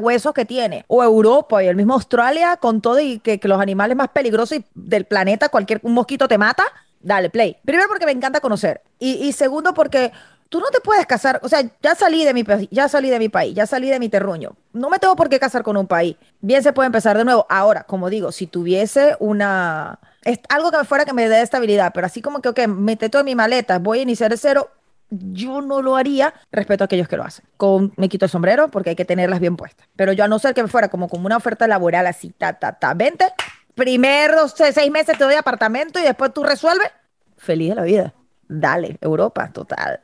[0.00, 3.60] huesos que tiene, o Europa y el mismo Australia con todo y que, que los
[3.60, 6.64] animales más peligrosos del planeta, cualquier un mosquito te mata,
[7.00, 7.56] dale, play.
[7.64, 8.82] Primero porque me encanta conocer.
[8.98, 10.12] Y, segundo porque
[10.48, 13.28] tú no te puedes casar, o sea, ya salí de mi ya salí de mi
[13.28, 14.56] país, ya salí de mi terruño.
[14.72, 16.16] No me tengo por qué casar con un país.
[16.40, 17.46] Bien se puede empezar de nuevo.
[17.48, 22.06] Ahora, como digo, si tuviese una es algo que fuera que me dé estabilidad, pero
[22.06, 24.70] así como que, ok, mete todo en mi maleta, voy a iniciar de cero,
[25.10, 27.44] yo no lo haría respeto a aquellos que lo hacen.
[27.56, 29.88] Con, me quito el sombrero porque hay que tenerlas bien puestas.
[29.96, 32.58] Pero yo a no ser que me fuera como, como una oferta laboral así, ta,
[32.58, 33.26] ta, ta, vente,
[33.80, 36.88] primeros seis meses te doy apartamento y después tú resuelves,
[37.38, 38.14] feliz de la vida.
[38.46, 40.00] Dale, Europa, total.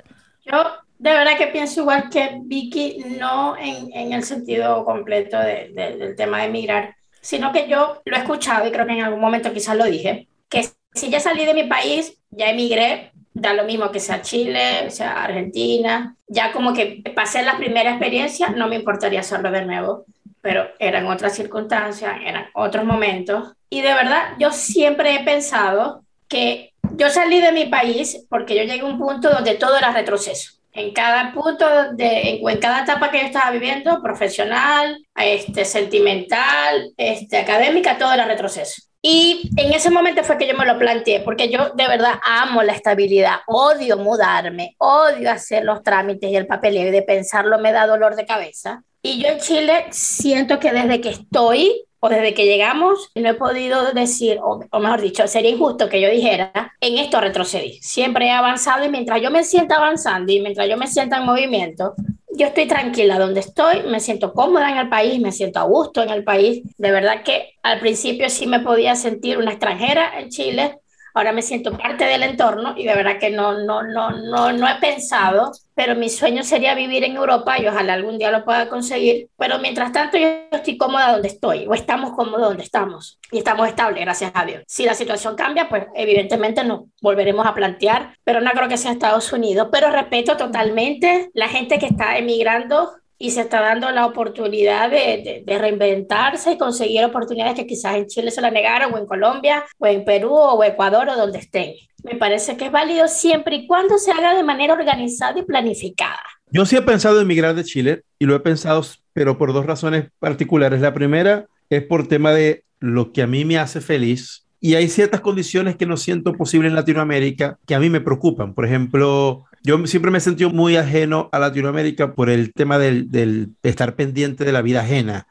[0.47, 0.65] Yo
[0.99, 6.17] de verdad que pienso igual que Vicky, no en, en el sentido completo de, del
[6.17, 9.53] tema de emigrar, sino que yo lo he escuchado y creo que en algún momento
[9.53, 13.91] quizás lo dije, que si ya salí de mi país, ya emigré, da lo mismo
[13.91, 19.21] que sea Chile, sea Argentina, ya como que pasé la primera experiencia, no me importaría
[19.21, 20.07] hacerlo de nuevo
[20.47, 23.56] pero eran otras circunstancias, eran otros momentos.
[23.71, 28.63] Y de verdad, yo siempre he pensado que yo salí de mi país porque yo
[28.63, 30.53] llegué a un punto donde todo era retroceso.
[30.73, 37.39] En cada punto, de, en, cada etapa que yo estaba viviendo, profesional, este, sentimental, este,
[37.39, 38.83] académica, todo era retroceso.
[39.01, 42.63] Y en ese momento fue que yo me lo planteé, porque yo de verdad amo
[42.63, 47.73] la estabilidad, odio mudarme, odio hacer los trámites y el papeleo y de pensarlo me
[47.73, 48.83] da dolor de cabeza.
[49.03, 53.35] Y yo en Chile siento que desde que estoy o desde que llegamos no he
[53.35, 57.81] podido decir, o, mejor dicho, sería injusto que yo dijera, en esto retrocedí.
[57.83, 61.25] Siempre he avanzado y mientras yo me sienta avanzando y mientras yo me sienta en
[61.25, 61.95] movimiento,
[62.31, 66.03] yo estoy tranquila donde estoy, me siento cómoda en el país, me siento a gusto
[66.03, 66.63] en el país.
[66.77, 70.79] De verdad que al principio sí me podía sentir una extranjera en Chile,
[71.17, 74.69] ahora me siento parte del entorno y de verdad que no, no, no, no, no
[74.69, 78.69] he pensado, pero mi sueño sería vivir en Europa y ojalá algún día lo pueda
[78.69, 83.39] conseguir, pero mientras tanto yo estoy cómoda donde estoy o estamos cómodos donde estamos y
[83.39, 84.63] estamos estables, gracias a Dios.
[84.67, 88.93] Si la situación cambia, pues evidentemente nos volveremos a plantear, pero no creo que sea
[88.93, 94.07] Estados Unidos, pero respeto totalmente la gente que está emigrando y se está dando la
[94.07, 98.99] oportunidad de, de, reinventarse y conseguir oportunidades que quizás en Chile se la negaron, o
[98.99, 101.75] en Colombia, o en Perú, o Ecuador, o donde estén.
[102.05, 106.21] Me parece que es válido siempre y cuando se haga de manera organizada y planificada.
[106.51, 109.67] Yo sí he pensado en emigrar de Chile y lo he pensado, pero por dos
[109.67, 110.81] razones particulares.
[110.81, 114.89] La primera es por tema de lo que a mí me hace feliz y hay
[114.89, 118.55] ciertas condiciones que no siento posible en Latinoamérica que a mí me preocupan.
[118.55, 123.11] Por ejemplo, yo siempre me he sentido muy ajeno a Latinoamérica por el tema del,
[123.11, 125.27] del de estar pendiente de la vida ajena,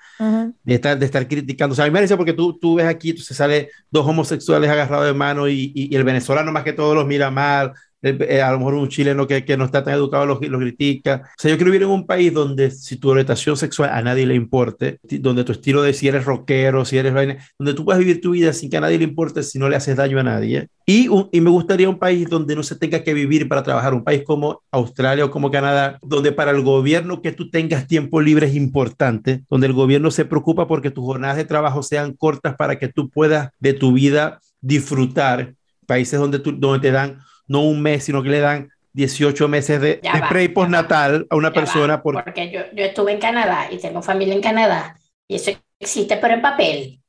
[0.62, 1.72] de, estar, de estar criticando.
[1.72, 4.70] O sea, a mí me parece porque tú, tú ves aquí, se sale dos homosexuales
[4.70, 7.72] agarrados de mano y, y, el venezolano más que todos los mira mal,
[8.06, 11.24] eh, a lo mejor un chileno que, que no está tan educado los, los critica.
[11.26, 14.26] O sea, yo quiero vivir en un país donde si tu orientación sexual a nadie
[14.26, 17.14] le importe, donde tu estilo de si eres rockero, si eres
[17.58, 19.76] donde tú puedas vivir tu vida sin que a nadie le importe si no le
[19.76, 20.68] haces daño a nadie.
[20.86, 24.04] Y, y me gustaría un país donde no se tenga que vivir para trabajar, un
[24.04, 28.48] país como Australia o como Canadá, donde para el gobierno que tú tengas tiempo libre
[28.48, 32.78] es importante, donde el gobierno se preocupa porque tus jornadas de trabajo sean cortas para
[32.78, 37.82] que tú puedas de tu vida disfrutar, países donde, tú, donde te dan no un
[37.82, 42.02] mes, sino que le dan 18 meses de, spray postnatal a una persona.
[42.02, 44.96] Porque yo, yo estuve en Canadá y tengo familia en Canadá
[45.28, 47.00] y eso existe, pero en papel.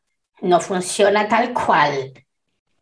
[0.43, 2.13] No funciona tal cual.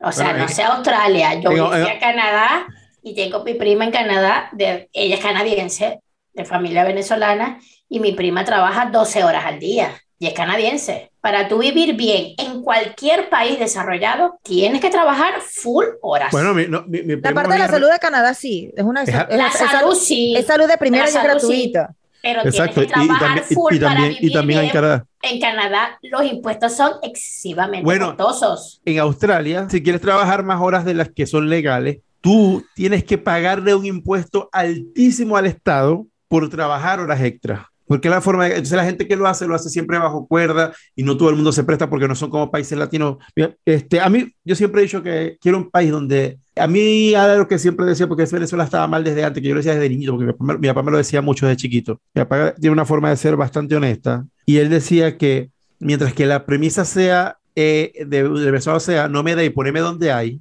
[0.01, 1.35] O sea, no sé Australia.
[1.35, 2.67] Yo fui a Canadá
[3.03, 6.01] y tengo mi prima en Canadá, de, ella es canadiense,
[6.33, 11.11] de familia venezolana, y mi prima trabaja 12 horas al día y es canadiense.
[11.25, 16.31] Para tú vivir bien en cualquier país desarrollado, tienes que trabajar full horas.
[16.31, 19.05] Bueno, mi, no, mi, mi La parte de la salud de Canadá sí, es una
[19.05, 21.19] Es- es- la es- salud sí, es salud de primera y sí.
[21.23, 21.95] gratuita.
[22.21, 24.33] pero Exacto, y, tienes que y trabajar también, y- full y para también, y vivir
[24.35, 24.71] también en.
[24.71, 25.07] Canadá.
[25.23, 28.83] En Canadá los impuestos son excesivamente Bueno, costosos.
[28.85, 33.17] En Australia, si quieres trabajar más horas de las que son legales, tú tienes que
[33.17, 37.61] pagarle un impuesto altísimo al Estado por trabajar horas extras.
[37.87, 41.03] Porque la forma, entonces la gente que lo hace, lo hace siempre bajo cuerda y
[41.03, 43.19] no todo el mundo se presta porque no son como países latinos.
[43.65, 47.37] Este, a mí, yo siempre he dicho que quiero un país donde, a mí era
[47.37, 49.89] lo que siempre decía, porque Venezuela estaba mal desde antes, que yo lo decía desde
[49.89, 52.01] niñito, porque mi papá, mi papá me lo decía mucho desde chiquito.
[52.15, 56.27] Mi papá tiene una forma de ser bastante honesta y él decía que mientras que
[56.27, 60.41] la premisa sea, eh, de, de Venezuela sea, no me da y poneme donde hay,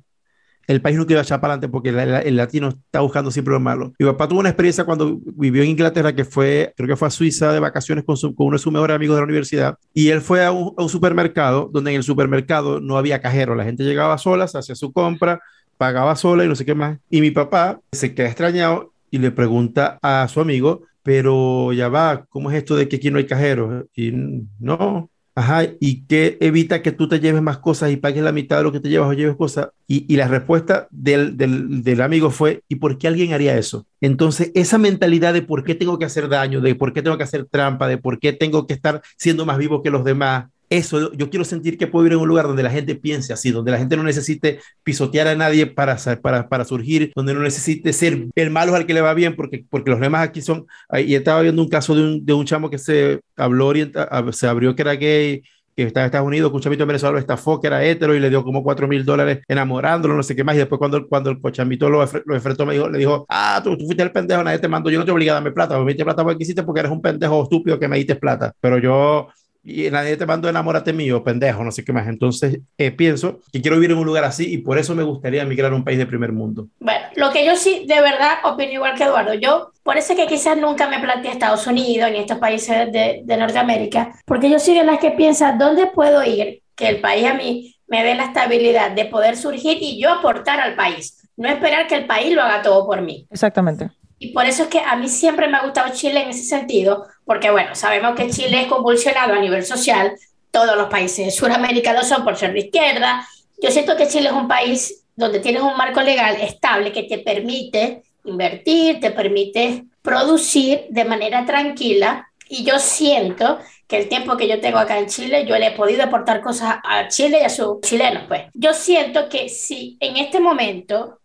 [0.68, 3.60] el país nunca iba a echar para adelante porque el latino está buscando siempre lo
[3.60, 3.94] malo.
[4.00, 7.12] Mi papá tuvo una experiencia cuando vivió en Inglaterra que fue, creo que fue a
[7.12, 10.10] Suiza de vacaciones con, su- con uno de sus mejores amigos de la universidad y
[10.10, 14.18] él fue a un, supermercado donde en el supermercado no había cajero, la gente llegaba
[14.18, 15.40] sola, se hacía su compra,
[15.78, 17.00] pagaba sola y no sé qué más.
[17.10, 22.26] Y mi papá se queda extrañado y le pregunta a su amigo, pero ya va,
[22.30, 23.86] ¿cómo es esto de que aquí no hay cajero?
[23.96, 24.12] Y
[24.60, 28.58] no, Ajá, ¿y qué evita que tú te lleves más cosas y pagues la mitad
[28.58, 29.70] de lo que te llevas o lleves cosas?
[29.88, 33.88] Y, y la respuesta del, del, del amigo fue, ¿y por qué alguien haría eso?
[34.00, 37.24] Entonces, esa mentalidad de por qué tengo que hacer daño, de por qué tengo que
[37.24, 41.12] hacer trampa, de por qué tengo que estar siendo más vivo que los demás, eso
[41.14, 43.72] yo quiero sentir que puedo vivir en un lugar donde la gente piense así, donde
[43.72, 48.28] la gente no necesite pisotear a nadie para, para, para surgir, donde no necesite ser
[48.36, 50.66] el malo al que le va bien, porque, porque los demás aquí son,
[50.98, 54.32] y estaba viendo un caso de un, de un chamo que se habló, orienta- a-
[54.32, 55.44] se abrió que era gay,
[55.76, 58.14] que estaba en Estados Unidos, que un chamito en Venezuela lo estafó, que era hetero
[58.16, 60.54] y le dio como 4 mil dólares enamorándolo, no sé qué más.
[60.56, 63.76] Y después, cuando, cuando el cochamito lo, lo enfrentó, me dijo, le dijo: Ah, tú,
[63.76, 65.86] tú fuiste el pendejo, nadie te mandó, yo no te obligué a darme plata, me
[65.92, 68.54] diste plata porque quisiste porque eres un pendejo estúpido que me diste plata.
[68.62, 69.30] Pero yo,
[69.64, 72.08] y nadie te mandó enamórate mío, pendejo, no sé qué más.
[72.08, 75.44] Entonces, eh, pienso que quiero vivir en un lugar así y por eso me gustaría
[75.44, 76.68] emigrar a un país de primer mundo.
[76.80, 79.34] Bueno, lo que yo sí, de verdad, opino igual que Eduardo.
[79.36, 83.22] Yo, por eso es que quizás nunca me planteé Estados Unidos ni estos países de,
[83.24, 86.62] de Norteamérica, porque yo soy de las que piensa, ¿dónde puedo ir?
[86.76, 90.60] Que el país a mí me dé la estabilidad de poder surgir y yo aportar
[90.60, 91.30] al país.
[91.38, 93.28] No esperar que el país lo haga todo por mí.
[93.30, 93.90] Exactamente.
[94.24, 97.06] Y por eso es que a mí siempre me ha gustado Chile en ese sentido,
[97.26, 100.14] porque bueno, sabemos que Chile es convulsionado a nivel social,
[100.50, 103.28] todos los países de Sudamérica lo son por ser de izquierda.
[103.62, 107.18] Yo siento que Chile es un país donde tienes un marco legal estable que te
[107.18, 112.30] permite invertir, te permite producir de manera tranquila.
[112.48, 113.60] Y yo siento
[113.90, 116.78] que el tiempo que yo tengo acá en Chile, yo le he podido aportar cosas
[116.82, 118.44] a Chile y a sus chilenos, pues.
[118.54, 121.20] Yo siento que si en este momento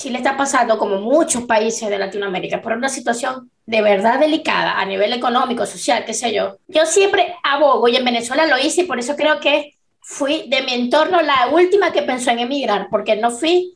[0.00, 4.86] Chile está pasando, como muchos países de Latinoamérica, por una situación de verdad delicada a
[4.86, 6.56] nivel económico, social, qué sé yo.
[6.68, 10.62] Yo siempre abogo, y en Venezuela lo hice, y por eso creo que fui de
[10.62, 13.74] mi entorno la última que pensó en emigrar, porque no fui,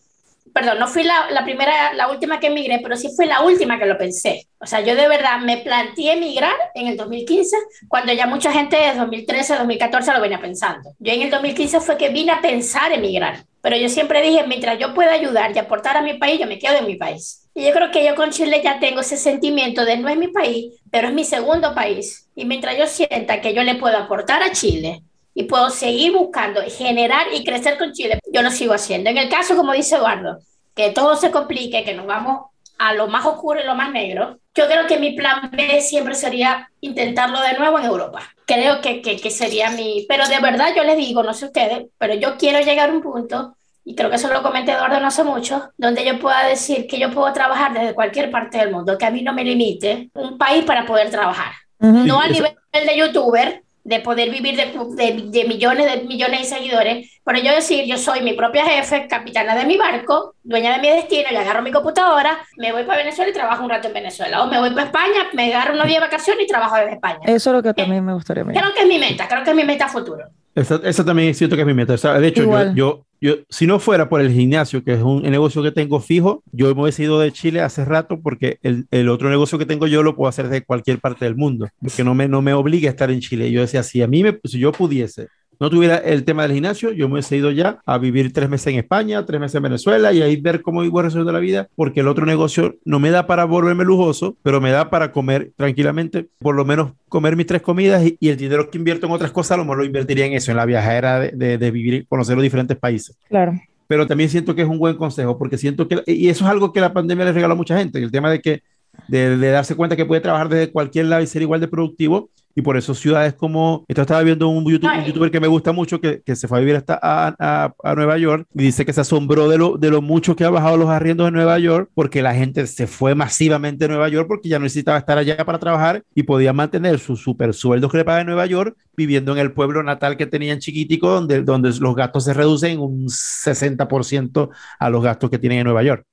[0.52, 3.78] perdón, no fui la, la primera, la última que emigré, pero sí fui la última
[3.78, 4.46] que lo pensé.
[4.58, 7.56] O sea, yo de verdad me planteé emigrar en el 2015,
[7.88, 10.90] cuando ya mucha gente desde 2013, 2014 lo venía pensando.
[10.98, 13.44] Yo en el 2015 fue que vine a pensar emigrar.
[13.62, 16.58] Pero yo siempre dije, mientras yo pueda ayudar y aportar a mi país, yo me
[16.58, 17.48] quedo en mi país.
[17.54, 20.28] Y yo creo que yo con Chile ya tengo ese sentimiento de no es mi
[20.28, 22.28] país, pero es mi segundo país.
[22.34, 25.02] Y mientras yo sienta que yo le puedo aportar a Chile
[25.34, 29.10] y puedo seguir buscando, generar y crecer con Chile, yo lo sigo haciendo.
[29.10, 30.38] En el caso, como dice Eduardo,
[30.74, 32.46] que todo se complique, que nos vamos
[32.78, 36.14] a lo más oscuro y lo más negro, yo creo que mi plan B siempre
[36.14, 38.22] sería intentarlo de nuevo en Europa.
[38.46, 40.06] Creo que, que, que, sería mi...
[40.08, 43.02] Pero de verdad yo les digo, no sé ustedes, pero yo quiero llegar a un
[43.02, 46.86] punto, y creo que eso lo comenté Eduardo no hace mucho, donde yo pueda decir
[46.86, 50.10] que yo puedo trabajar desde cualquier parte del mundo, que a mí no me limite
[50.14, 51.52] un país para poder trabajar.
[51.80, 52.04] Uh -huh.
[52.04, 54.64] No a nivel de youtuber, de poder vivir de,
[54.96, 59.06] de, de, millones de millones de seguidores, pero yo decir, yo soy mi propia jefe,
[59.08, 62.98] capitana de mi barco, dueña de mi destino, yo agarro mi computadora, me voy para
[62.98, 65.86] Venezuela y trabajo un rato en Venezuela, o me voy para España, me agarro unos
[65.86, 67.20] días de vacaciones y trabajo desde España.
[67.24, 68.42] Eso es lo que también me gustaría.
[68.42, 70.24] Creo que es mi meta, creo que es mi meta futuro.
[70.54, 71.94] Esa, esa también siento que es mi meta.
[71.94, 75.02] O sea, de hecho, yo, yo, yo, si no fuera por el gimnasio, que es
[75.02, 78.86] un negocio que tengo fijo, yo me hubiese ido de Chile hace rato porque el,
[78.90, 82.04] el, otro negocio que tengo yo lo puedo hacer de cualquier parte del mundo, porque
[82.04, 83.50] no me, no me obliga a estar en Chile.
[83.50, 85.28] Yo decía, si a mí, me, si yo pudiese,
[85.60, 88.68] no tuviera el tema del gimnasio, yo me hubiese ido ya a vivir tres meses
[88.68, 92.00] en España, tres meses en Venezuela y ahí ver cómo voy resolviendo la vida, porque
[92.00, 96.28] el otro negocio no me da para volverme lujoso, pero me da para comer tranquilamente,
[96.38, 99.30] por lo menos comer mis tres comidas y, y el dinero que invierto en otras
[99.30, 101.94] cosas, a lo mejor lo invertiría en eso, en la viajera de, de, de vivir
[101.94, 103.16] y conocer los diferentes países.
[103.28, 103.52] Claro.
[103.86, 106.72] pero también siento que es un buen consejo, porque siento que, y eso es algo
[106.72, 108.62] que la pandemia le regaló a mucha gente, el tema de que,
[109.08, 112.30] de, de darse cuenta que puede trabajar desde cualquier lado y ser igual de productivo,
[112.54, 115.72] y por eso ciudades como, esto estaba viendo un, YouTube, un youtuber que me gusta
[115.72, 118.86] mucho, que, que se fue a vivir hasta a, a, a, Nueva York, y dice
[118.86, 121.58] que se asombró de lo, de lo mucho que ha bajado los arriendos en Nueva
[121.58, 125.18] York, porque la gente se fue masivamente a Nueva York porque ya no necesitaba estar
[125.18, 128.76] allá para trabajar y podía mantener su super sueldo que le paga en Nueva York
[128.96, 133.06] viviendo en el pueblo natal que tenían chiquitico, donde, donde los gastos se reducen un
[133.06, 136.06] 60% a los gastos que tienen en Nueva York.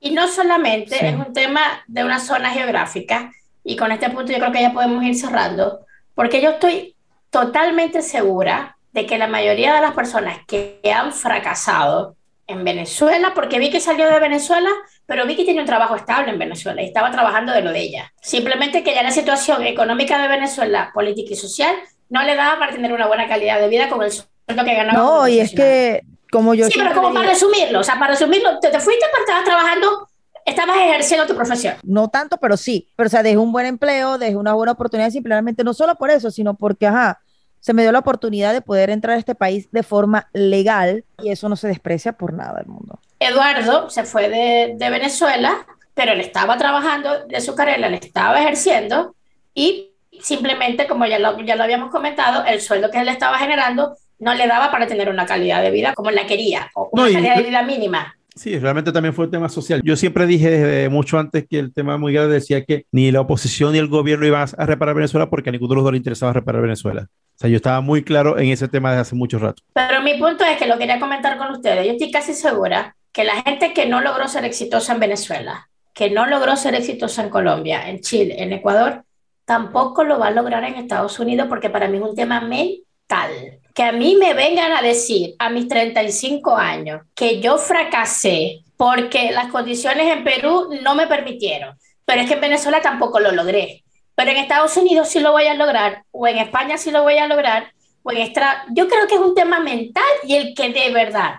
[0.00, 1.06] Y no solamente sí.
[1.06, 3.30] es un tema de una zona geográfica,
[3.62, 6.96] y con este punto yo creo que ya podemos ir cerrando, porque yo estoy
[7.30, 13.58] totalmente segura de que la mayoría de las personas que han fracasado en Venezuela, porque
[13.58, 14.70] vi que salió de Venezuela,
[15.06, 17.80] pero vi que tiene un trabajo estable en Venezuela y estaba trabajando de lo de
[17.80, 18.12] ella.
[18.20, 21.74] Simplemente que ya la situación económica de Venezuela, política y social,
[22.08, 24.98] no le daba para tener una buena calidad de vida con el sueldo que ganaba.
[24.98, 26.66] No, y es que como yo...
[26.66, 30.08] Sí, pero como para resumirlo, o sea, para resumirlo, te, te fuiste, pero estabas trabajando
[30.44, 31.74] estabas ejerciendo tu profesión.
[31.82, 32.88] No tanto, pero sí.
[32.96, 36.10] Pero, o sea, dejé un buen empleo, dejé una buena oportunidad, simplemente no solo por
[36.10, 37.20] eso, sino porque, ajá,
[37.60, 41.30] se me dio la oportunidad de poder entrar a este país de forma legal y
[41.30, 42.98] eso no se desprecia por nada del mundo.
[43.18, 48.40] Eduardo se fue de, de Venezuela, pero él estaba trabajando de su carrera, le estaba
[48.40, 49.14] ejerciendo
[49.54, 53.94] y simplemente, como ya lo, ya lo habíamos comentado, el sueldo que él estaba generando
[54.20, 57.12] no le daba para tener una calidad de vida como la quería, o una no,
[57.12, 58.16] calidad y, de vida mínima.
[58.34, 59.82] Sí, realmente también fue un tema social.
[59.84, 63.20] Yo siempre dije desde mucho antes que el tema muy grande decía que ni la
[63.20, 65.98] oposición ni el gobierno iban a reparar Venezuela porque a ninguno de los dos le
[65.98, 67.08] interesaba reparar Venezuela.
[67.10, 69.62] O sea, yo estaba muy claro en ese tema desde hace mucho rato.
[69.72, 71.86] Pero mi punto es que lo quería comentar con ustedes.
[71.86, 76.10] Yo estoy casi segura que la gente que no logró ser exitosa en Venezuela, que
[76.10, 79.04] no logró ser exitosa en Colombia, en Chile, en Ecuador,
[79.44, 83.59] tampoco lo va a lograr en Estados Unidos porque para mí es un tema mental
[83.80, 89.32] que a mí me vengan a decir a mis 35 años que yo fracasé porque
[89.32, 93.82] las condiciones en Perú no me permitieron, pero es que en Venezuela tampoco lo logré,
[94.14, 97.16] pero en Estados Unidos sí lo voy a lograr, o en España sí lo voy
[97.16, 98.66] a lograr, o en extra...
[98.74, 101.36] Yo creo que es un tema mental y el que de verdad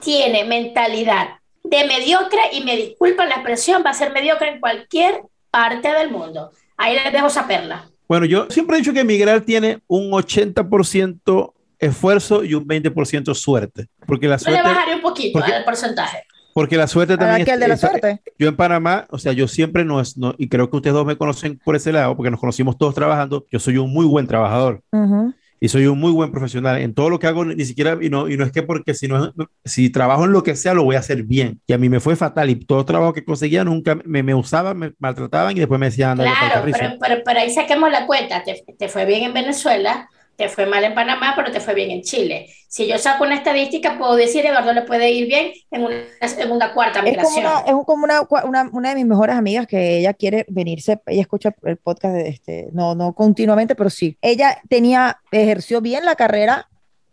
[0.00, 5.22] tiene mentalidad de mediocre, y me disculpan la expresión, va a ser mediocre en cualquier
[5.52, 6.50] parte del mundo.
[6.76, 7.88] Ahí les dejo esa perla.
[8.08, 13.86] Bueno, yo siempre he dicho que emigrar tiene un 80% esfuerzo y un 20% suerte.
[14.06, 14.58] Porque la suerte.
[14.58, 16.22] Yo le bajaré un poquito porque, el porcentaje.
[16.54, 17.44] Porque la suerte también.
[17.44, 18.22] Que el de la suerte.
[18.38, 21.06] Yo en Panamá, o sea, yo siempre no es, no, y creo que ustedes dos
[21.06, 23.46] me conocen por ese lado, porque nos conocimos todos trabajando.
[23.50, 24.82] Yo soy un muy buen trabajador.
[24.92, 25.34] Uh -huh.
[25.58, 28.28] Y soy un muy buen profesional en todo lo que hago, ni siquiera, y no,
[28.28, 29.32] y no es que porque si, no,
[29.64, 31.60] si trabajo en lo que sea, lo voy a hacer bien.
[31.66, 34.78] Y a mí me fue fatal y todo trabajo que conseguía nunca me, me usaban,
[34.78, 38.64] me maltrataban y después me decían, claro, pero, pero, pero, ahí saquemos la cuenta, te,
[38.78, 42.02] te fue bien en Venezuela, te fue mal en Panamá, pero te fue bien en
[42.02, 42.48] Chile.
[42.68, 46.74] Si yo saco una estadística, puedo decir, Eduardo le puede ir bien en una segunda,
[46.74, 47.44] cuarta migración.
[47.44, 50.44] Es como, una, es como una, una, una, de mis mejores amigas que ella quiere
[50.48, 54.18] venirse, ella escucha el podcast, de este, no, no continuamente, pero sí.
[54.20, 56.68] Ella tenía, ejerció bien la carrera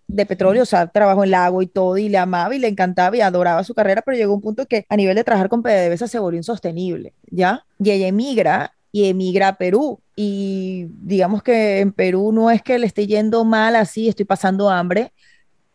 [0.08, 3.16] de petróleo, o sea, trabajó en lago y todo, y le amaba y le encantaba
[3.16, 6.08] y adoraba su carrera, pero llegó un punto que a nivel de trabajar con PDVSA
[6.08, 7.66] se volvió insostenible, ¿ya?
[7.80, 10.00] Y ella emigra y emigra a Perú.
[10.16, 14.70] Y digamos que en Perú no es que le esté yendo mal así, estoy pasando
[14.70, 15.12] hambre,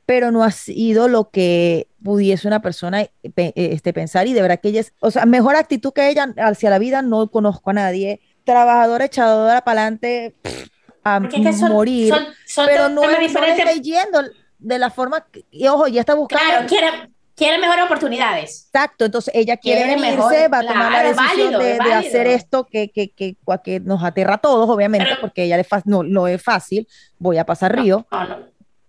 [0.06, 4.68] pero no ha sido lo que pudiese una persona este, pensar y de verdad que
[4.68, 8.20] ella es, o sea, mejor actitud que ella hacia la vida no conozco a nadie,
[8.44, 10.36] trabajadora, echadora para adelante,
[11.02, 11.20] a
[11.52, 14.22] son, morir, son, son pero no, no le está yendo
[14.60, 16.44] de la forma, que, y ojo, ya está buscando.
[16.44, 18.66] Claro, quiere, quiere mejores oportunidades.
[18.66, 21.78] Exacto, entonces ella quiere, quiere venirse, mejor, va a tomar claro, la decisión válido, de,
[21.78, 25.56] de, hacer esto que, que, que, que, nos aterra a todos, obviamente, pero, porque ella
[25.56, 26.86] le no, no es fácil,
[27.18, 28.36] voy a pasar río, no, no.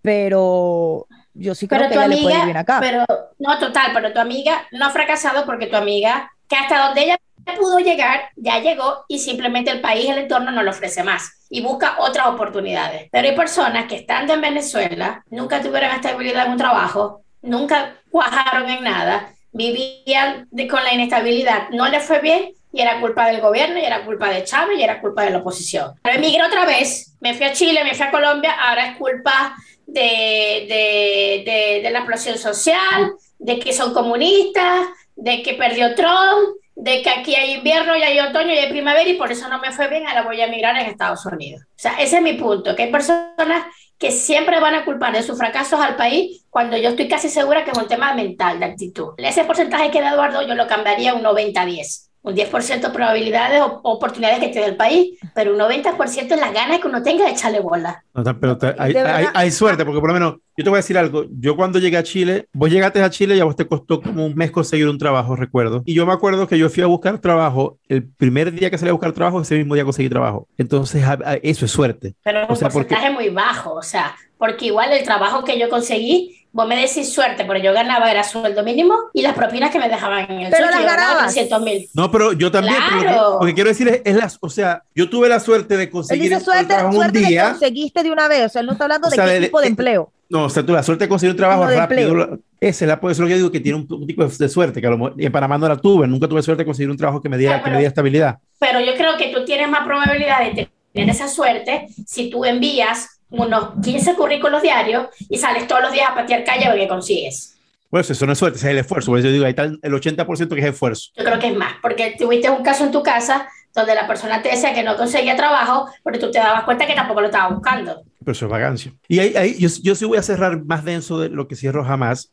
[0.02, 2.78] pero yo sí creo pero que ella amiga, le puede ir bien acá.
[2.80, 3.04] Pero,
[3.38, 7.18] no, total, pero tu amiga no ha fracasado porque tu amiga, que hasta donde ella
[7.56, 11.62] pudo llegar, ya llegó y simplemente el país, el entorno no le ofrece más y
[11.62, 13.08] busca otras oportunidades.
[13.10, 18.68] Pero hay personas que estando en Venezuela nunca tuvieron estabilidad en un trabajo, nunca cuajaron
[18.68, 23.40] en nada, vivían de, con la inestabilidad, no le fue bien y era culpa del
[23.40, 25.94] gobierno y era culpa de Chávez y era culpa de la oposición.
[26.02, 29.56] Pero emigré otra vez, me fui a Chile, me fui a Colombia, ahora es culpa
[29.86, 37.02] de, de, de, la explosión social, de que son comunistas, de que perdió Trump, de
[37.02, 39.72] que aquí hay invierno y hay otoño y hay primavera y por eso no me
[39.72, 41.62] fue bien, ahora voy a emigrar en Estados Unidos.
[41.62, 43.66] O sea, ese es mi punto, que hay personas
[44.00, 47.64] que siempre van a culpar de sus fracasos al país cuando yo estoy casi segura
[47.64, 49.10] que es un tema mental, de actitud.
[49.18, 52.09] Ese porcentaje que da Eduardo yo lo cambiaría un 90-10.
[52.22, 56.40] Un 10% de probabilidades o oportunidades que te dé el país, pero un 90% es
[56.40, 58.04] las ganas que uno tenga de echarle bola.
[58.40, 61.24] pero hay, hay, hay, suerte, porque por lo menos yo te voy a decir algo.
[61.30, 64.26] Yo cuando llegué a Chile, vos llegaste a Chile y a vos te costó como
[64.26, 65.82] un mes conseguir un trabajo, recuerdo.
[65.86, 68.90] Y yo me acuerdo que yo fui a buscar trabajo, el primer día que salí
[68.90, 70.46] a buscar trabajo, ese mismo día conseguí trabajo.
[70.58, 71.02] Entonces,
[71.42, 72.14] eso es suerte.
[72.22, 76.39] Pero es un porcentaje muy bajo, o sea, porque igual el trabajo que yo conseguí
[76.52, 79.88] Vos me decís suerte, pero yo ganaba era sueldo mínimo y las propinas que me
[79.88, 81.36] dejaban en el pero las ganabas.
[81.62, 81.88] mil.
[81.94, 82.74] No, pero yo también.
[82.74, 83.38] Claro.
[83.40, 86.32] Lo, que, quiero decir es, es las, o sea, yo tuve la suerte de conseguir
[86.32, 87.50] el trabajo suerte un día.
[87.50, 90.12] conseguiste de una vez, o sea, él no está hablando de qué tipo de, empleo.
[90.28, 92.38] No, o sea, tú la suerte de conseguir un trabajo rápido.
[92.60, 94.86] Esa es la, eso es lo que digo que tiene un, tipo de suerte, que
[94.86, 97.28] a lo, en Panamá no la tuve, nunca tuve suerte de conseguir un trabajo que
[97.28, 98.38] me diera, que me diera estabilidad.
[98.58, 103.19] Pero yo creo que tú tienes más probabilidad de tener esa suerte si tú envías
[103.30, 107.56] unos 15 currículos diarios y sales todos los días a patear calle qué consigues.
[107.88, 109.16] Pues eso no es suerte, es el esfuerzo.
[109.16, 111.10] Eso digo, ahí está el 80% que es esfuerzo.
[111.16, 114.42] Yo creo que es más, porque tuviste un caso en tu casa donde la persona
[114.42, 117.52] te decía que no conseguía trabajo, pero tú te dabas cuenta que tampoco lo estaba
[117.52, 118.02] buscando.
[118.20, 118.92] Pero eso es vagancia.
[119.08, 121.84] Y ahí, ahí yo, yo, sí voy a cerrar más denso de lo que cierro
[121.84, 122.32] jamás,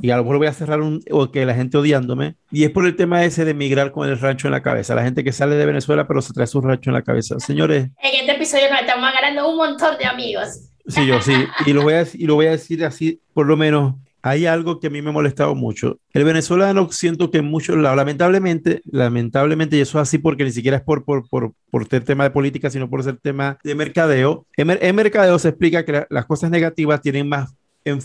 [0.00, 2.70] y a lo mejor voy a cerrar un, o que la gente odiándome, y es
[2.70, 5.32] por el tema ese de emigrar con el rancho en la cabeza, la gente que
[5.32, 7.38] sale de Venezuela pero se trae su rancho en la cabeza.
[7.38, 7.88] Señores.
[8.02, 10.70] En este episodio nos estamos ganando un montón de amigos.
[10.86, 11.34] Sí, yo sí,
[11.66, 14.80] y lo voy a, y lo voy a decir así, por lo menos, hay algo
[14.80, 15.98] que a mí me ha molestado mucho.
[16.12, 20.82] El venezolano siento que mucho, lamentablemente, lamentablemente, y eso es así porque ni siquiera es
[20.82, 24.46] por, por, por, por ser tema de política, sino por ser tema de mercadeo.
[24.56, 27.54] En, mercadeo se explica que las cosas negativas tienen más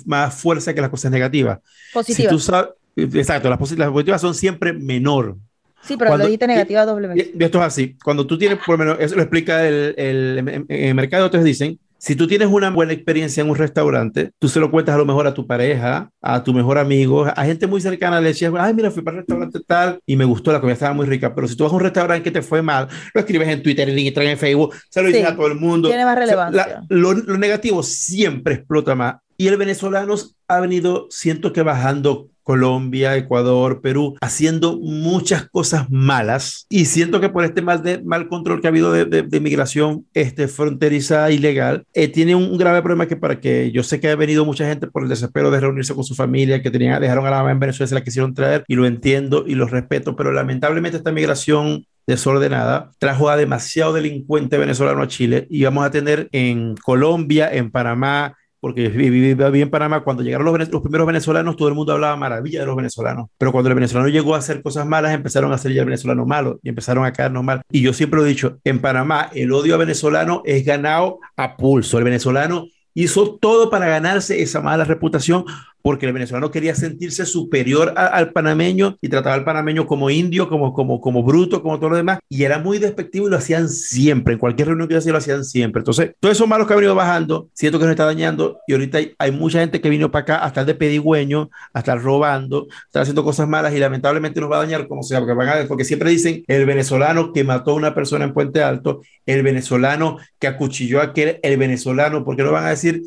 [0.05, 1.59] más fuerza que las cosas negativas.
[1.93, 2.32] Positivas.
[2.32, 5.38] tú sabes, exacto, las, positivas son siempre menor.
[5.82, 7.34] Sí, pero Cuando, lo dijiste negativa doblemente.
[7.38, 7.97] Esto es así.
[8.03, 11.78] Cuando tú tienes, por lo menos, eso lo explica el, el, el mercado, entonces dicen,
[12.03, 15.05] si tú tienes una buena experiencia en un restaurante, tú se lo cuentas a lo
[15.05, 18.74] mejor a tu pareja, a tu mejor amigo, a gente muy cercana, le decías, ay,
[18.74, 21.34] mira, fui para el restaurante tal y me gustó, la comida estaba muy rica.
[21.34, 23.88] Pero si tú vas a un restaurante que te fue mal, lo escribes en Twitter,
[23.88, 25.88] en Instagram, en Facebook, se lo dices a todo el mundo.
[25.88, 26.84] Tiene más relevancia.
[26.89, 29.15] lo, lo negativo siempre explota más.
[29.38, 30.15] Y el venezolano
[30.47, 36.65] ha venido, siento que bajando Colombia, Ecuador, Perú, haciendo muchas cosas malas.
[36.69, 40.47] Y siento que por este mal, de, mal control que ha habido de, migración este,
[40.47, 44.45] fronteriza ilegal, eh, tiene un, grave problema que para que yo sé que ha venido
[44.45, 47.38] mucha gente por el desespero de reunirse con su familia, que tenían, dejaron a la
[47.38, 50.97] mamá en Venezuela, se la quisieron traer y lo entiendo y lo respeto, pero lamentablemente
[50.97, 56.75] esta migración desordenada trajo a demasiado delincuente venezolano a Chile y vamos a tener en
[56.75, 61.74] Colombia, en Panamá, porque vivía en Panamá, cuando llegaron los, los, primeros venezolanos, todo el
[61.74, 65.14] mundo hablaba maravilla de los venezolanos, pero cuando el venezolano llegó a hacer cosas malas,
[65.14, 67.61] empezaron a hacer ya el venezolano malo y empezaron a caernos mal.
[67.70, 71.57] Y yo siempre lo he dicho, en Panamá el odio a venezolano es ganado a
[71.57, 71.97] pulso.
[71.97, 75.43] El venezolano hizo todo para ganarse esa mala reputación
[75.84, 80.73] porque el venezolano quería sentirse superior al panameño y trataba al panameño como indio, como,
[80.73, 84.34] como, como bruto, como todo lo demás, y era muy despectivo y lo hacían siempre,
[84.34, 85.81] en cualquier reunión que hacía lo hacían siempre.
[85.81, 88.99] Entonces, todos esos malos que ha venido bajando, siento que nos está dañando, y ahorita
[89.17, 93.25] hay, mucha gente que vino para acá hasta el de pedigüeño, hasta robando, está haciendo
[93.25, 96.09] cosas malas y lamentablemente nos va a dañar como sea, porque, van a, porque siempre
[96.09, 101.01] dicen el venezolano que mató a una persona en Puente Alto, el venezolano que acuchilló
[101.01, 103.01] a aquel, el venezolano, porque no van a decir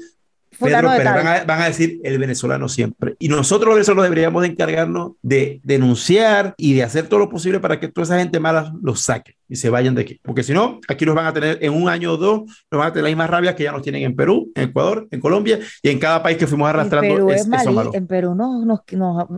[0.58, 3.16] Pedro Pérez, van a, decir el venezolano siempre.
[3.18, 7.60] Y nosotros los venezolanos deberíamos de encargarnos de denunciar y de hacer todo lo posible
[7.60, 10.20] para que toda esa gente mala los saque y se vayan de aquí.
[10.22, 12.40] Porque si no, aquí nos van a tener en un año o dos,
[12.70, 15.06] nos van a tener la misma rabia que ya nos tienen en Perú, en Ecuador,
[15.10, 17.08] en Colombia y en cada país que fuimos arrastrando.
[17.08, 17.46] En Perú, es,
[17.94, 18.80] en Perú no, nos,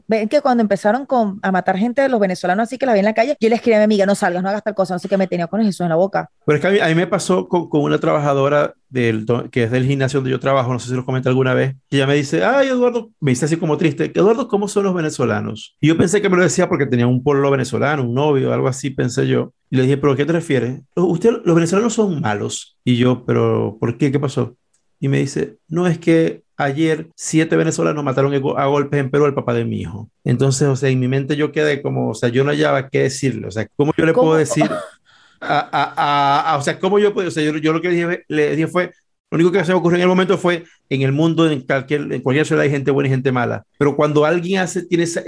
[0.07, 3.01] ven que cuando empezaron con, a matar gente de los venezolanos así que la vi
[3.01, 4.95] en la calle, yo le escribí a mi amiga, no salgas, no hagas tal cosa,
[4.95, 6.31] no sé qué me tenía con eso en la boca.
[6.45, 9.87] Pero es que a mí, me pasó con, con, una trabajadora del, que es del
[9.87, 12.45] gimnasio donde yo trabajo, no sé si lo comenté alguna vez, y ella me dice,
[12.45, 15.77] ay Eduardo, me dice así como triste, Eduardo, ¿cómo son los venezolanos?
[15.81, 18.69] Y yo pensé que me lo decía porque tenía un pueblo venezolano, un novio, algo
[18.69, 19.53] así, pensé yo.
[19.71, 20.81] Y le dije, ¿pero a qué te refieres?
[20.97, 22.79] Usted, los venezolanos son malos.
[22.85, 24.11] Y yo, ¿pero por qué?
[24.11, 24.57] ¿Qué pasó?
[25.01, 29.35] Y me dice, no es que ayer siete venezolanos mataron a golpes en Perú al
[29.35, 30.11] papá de mi hijo.
[30.25, 33.03] Entonces, o sea, en mi mente yo quedé como, o sea, yo no hallaba qué
[33.03, 33.47] decirle.
[33.47, 34.69] O sea, ¿cómo yo le puedo decir?
[35.41, 37.29] A, a, a, o sea, ¿cómo yo puedo?
[37.29, 38.93] O sea, yo, yo lo que dije, le dije fue,
[39.31, 42.13] lo único que se me ocurrió en el momento fue, en el mundo, en cualquier,
[42.13, 43.65] en cualquier ciudad hay gente buena y gente mala.
[43.77, 45.23] Pero cuando alguien hace, tiene esa,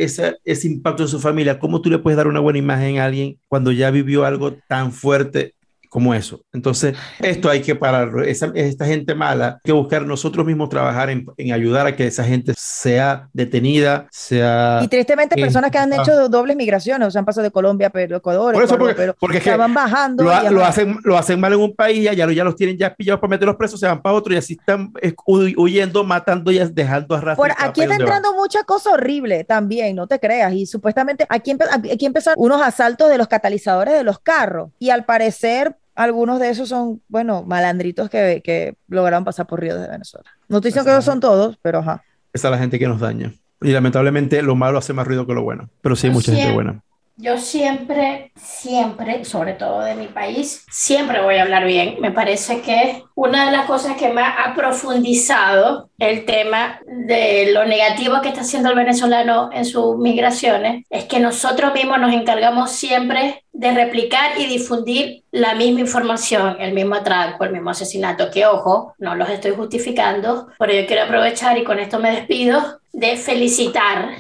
[0.44, 3.38] ese impacto en su familia, ¿cómo tú le puedes dar una buena imagen a alguien
[3.48, 5.54] cuando ya vivió algo tan fuerte
[5.90, 6.40] como eso.
[6.52, 8.22] Entonces, esto hay que pararlo.
[8.24, 12.06] Esa, esta gente mala, hay que buscar nosotros mismos trabajar en, en ayudar a que
[12.06, 14.80] esa gente sea detenida, sea...
[14.82, 17.88] Y tristemente eh, personas que han hecho dobles migraciones, o sea, han pasado de Colombia
[17.88, 20.24] a Perú, Ecuador, Por eso, Ecuador, porque- pero porque es que van bajando.
[20.24, 22.94] lo, hacen, lo hacen mal en un país, ya, ya, lo- ya los tienen ya
[22.94, 24.92] pillados para meterlos presos, se van para otro y así están
[25.26, 27.42] huy- huyendo, matando y dejando a rastro.
[27.44, 30.52] Por aquí está entrando mucha cosa horrible también, no te creas.
[30.52, 34.70] Y supuestamente aquí, empe- aquí empezaron unos asaltos de los catalizadores de los carros.
[34.78, 39.80] Y al parecer, algunos de esos son, bueno, malandritos que, que lograron pasar por ríos
[39.80, 40.30] de Venezuela.
[40.48, 42.02] No estoy diciendo que no son todos, pero ajá.
[42.32, 43.34] Esa es la gente que nos daña.
[43.60, 45.68] Y lamentablemente lo malo hace más ruido que lo bueno.
[45.82, 46.82] Pero sí hay mucha gente buena.
[47.22, 51.96] Yo siempre, siempre, sobre todo de mi país, siempre voy a hablar bien.
[52.00, 57.66] Me parece que una de las cosas que más ha profundizado el tema de lo
[57.66, 62.70] negativo que está haciendo el venezolano en sus migraciones es que nosotros mismos nos encargamos
[62.70, 68.46] siempre de replicar y difundir la misma información, el mismo atraco, el mismo asesinato, que
[68.46, 73.16] ojo, no los estoy justificando, pero yo quiero aprovechar y con esto me despido de
[73.16, 74.16] felicitar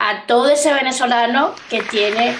[0.00, 2.34] a todo ese venezolano que tiene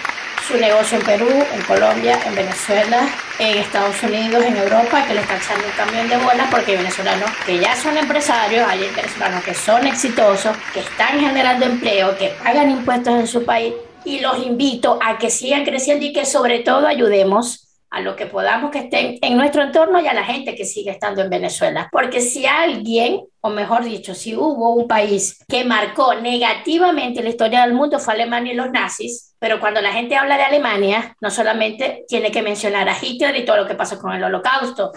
[0.49, 3.07] su negocio en Perú, en Colombia, en Venezuela,
[3.39, 6.79] en Estados Unidos, en Europa, que le está echando un camión de bolas porque hay
[6.79, 12.35] venezolanos que ya son empresarios, hay venezolanos que son exitosos, que están generando empleo, que
[12.43, 16.61] pagan impuestos en su país y los invito a que sigan creciendo y que sobre
[16.61, 20.55] todo ayudemos a lo que podamos que estén en nuestro entorno y a la gente
[20.55, 21.89] que sigue estando en Venezuela.
[21.91, 27.63] Porque si alguien, o mejor dicho, si hubo un país que marcó negativamente la historia
[27.63, 31.31] del mundo fue Alemania y los nazis, pero cuando la gente habla de Alemania, no
[31.31, 34.93] solamente tiene que mencionar a Hitler y todo lo que pasó con el holocausto,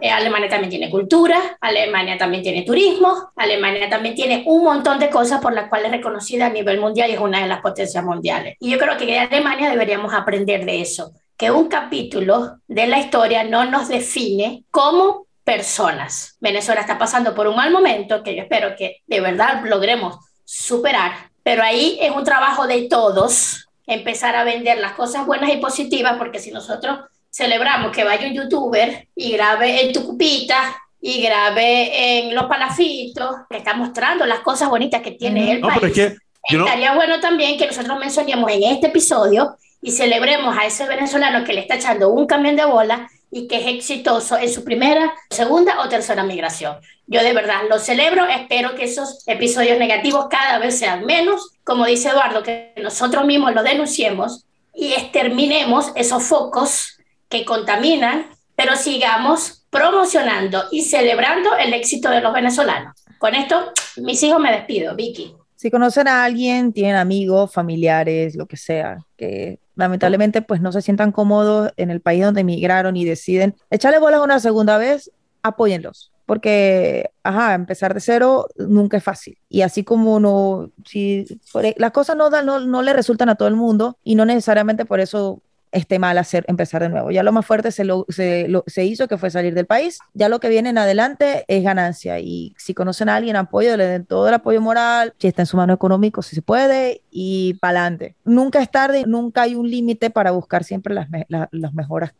[0.00, 5.10] eh, Alemania también tiene cultura, Alemania también tiene turismo, Alemania también tiene un montón de
[5.10, 8.04] cosas por las cuales es reconocida a nivel mundial y es una de las potencias
[8.04, 8.56] mundiales.
[8.60, 12.98] Y yo creo que de Alemania deberíamos aprender de eso que un capítulo de la
[13.00, 16.36] historia no nos define como personas.
[16.40, 21.12] Venezuela está pasando por un mal momento que yo espero que de verdad logremos superar,
[21.42, 26.14] pero ahí es un trabajo de todos empezar a vender las cosas buenas y positivas,
[26.16, 32.34] porque si nosotros celebramos que vaya un youtuber y grabe en Tucupita y grabe en
[32.34, 35.80] Los Palafitos, que está mostrando las cosas bonitas que tiene el No, país.
[35.80, 36.16] pero es que
[36.50, 40.86] yo no, Estaría bueno también que nosotros mencionemos en este episodio y celebremos a ese
[40.86, 44.64] venezolano que le está echando un camión de bola y que es exitoso en su
[44.64, 46.78] primera, segunda o tercera migración.
[47.06, 51.84] Yo de verdad lo celebro, espero que esos episodios negativos cada vez sean menos, como
[51.84, 56.96] dice Eduardo, que nosotros mismos lo denunciemos y exterminemos esos focos
[57.28, 62.94] que contaminan, pero sigamos promocionando y celebrando el éxito de los venezolanos.
[63.18, 65.34] Con esto, mis hijos me despido, Vicky.
[65.56, 70.82] Si conocen a alguien, tienen amigos, familiares, lo que sea, que lamentablemente pues no se
[70.82, 75.10] sientan cómodos en el país donde emigraron y deciden echarle bolas una segunda vez,
[75.42, 76.10] apóyenlos.
[76.26, 79.36] Porque, ajá, empezar de cero nunca es fácil.
[79.50, 81.26] Y así como no, si
[81.62, 84.24] e, las cosas no, dan, no, no le resultan a todo el mundo y no
[84.24, 85.42] necesariamente por eso
[85.74, 87.10] esté mal hacer, empezar de nuevo.
[87.10, 89.98] Ya lo más fuerte se, lo, se, lo- se hizo, que fue salir del país.
[90.14, 92.18] Ya lo que viene en adelante es ganancia.
[92.20, 95.46] Y si conocen a alguien, apoyo, le den todo el apoyo moral, si está en
[95.46, 98.16] su mano económico, si se puede, y para adelante.
[98.24, 102.14] Nunca es tarde, nunca hay un límite para buscar siempre las, me- la- las mejoras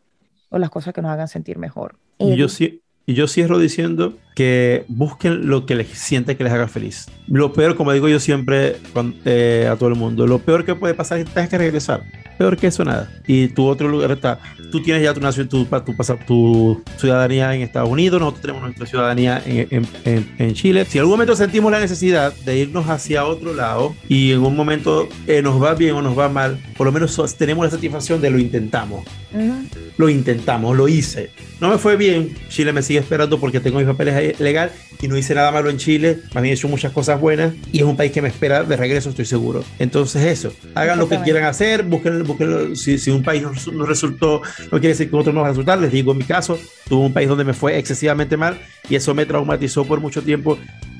[0.49, 1.97] o las cosas que nos hagan sentir mejor.
[2.19, 6.51] y yo, sí, y yo cierro diciendo que busquen lo que les siente que les
[6.51, 7.07] haga feliz.
[7.27, 10.75] Lo peor, como digo yo siempre cuan- eh, a todo el mundo, lo peor que
[10.75, 12.03] puede pasar es que tengas que regresar.
[12.37, 13.09] Peor que eso, nada.
[13.27, 14.39] Y tu otro lugar está,
[14.69, 15.95] tú tienes ya tu, nacio- tu, tu,
[16.27, 20.83] tu ciudadanía en Estados Unidos, nosotros tenemos nuestra ciudadanía en, en- en- en Chile.
[20.83, 24.53] Si en algún momento sentimos la necesidad de irnos hacia otro lado y en un
[24.53, 28.19] momento eh, nos va bien o nos va mal, por lo menos tenemos la satisfacción
[28.19, 29.53] de lo intentamos Ujú.
[29.97, 31.29] lo intentamos, lo hice.
[31.61, 35.17] No me fue bien, Chile me sigue esperando porque tengo mis papeles legal y no
[35.17, 37.95] hice nada malo en Chile, más bien he hecho muchas cosas buenas y es un
[37.95, 39.63] país que me espera de regreso, estoy seguro.
[39.79, 43.71] Entonces eso, hagan lo que quieran hacer, busquen, busquen si, si un país no, resu-
[43.71, 46.23] no resultó, no quiere decir que otro no va a resultar, les digo en mi
[46.25, 50.21] caso, tuve un país donde me fue excesivamente mal y eso me traumatizó por mucho
[50.21, 50.57] tiempo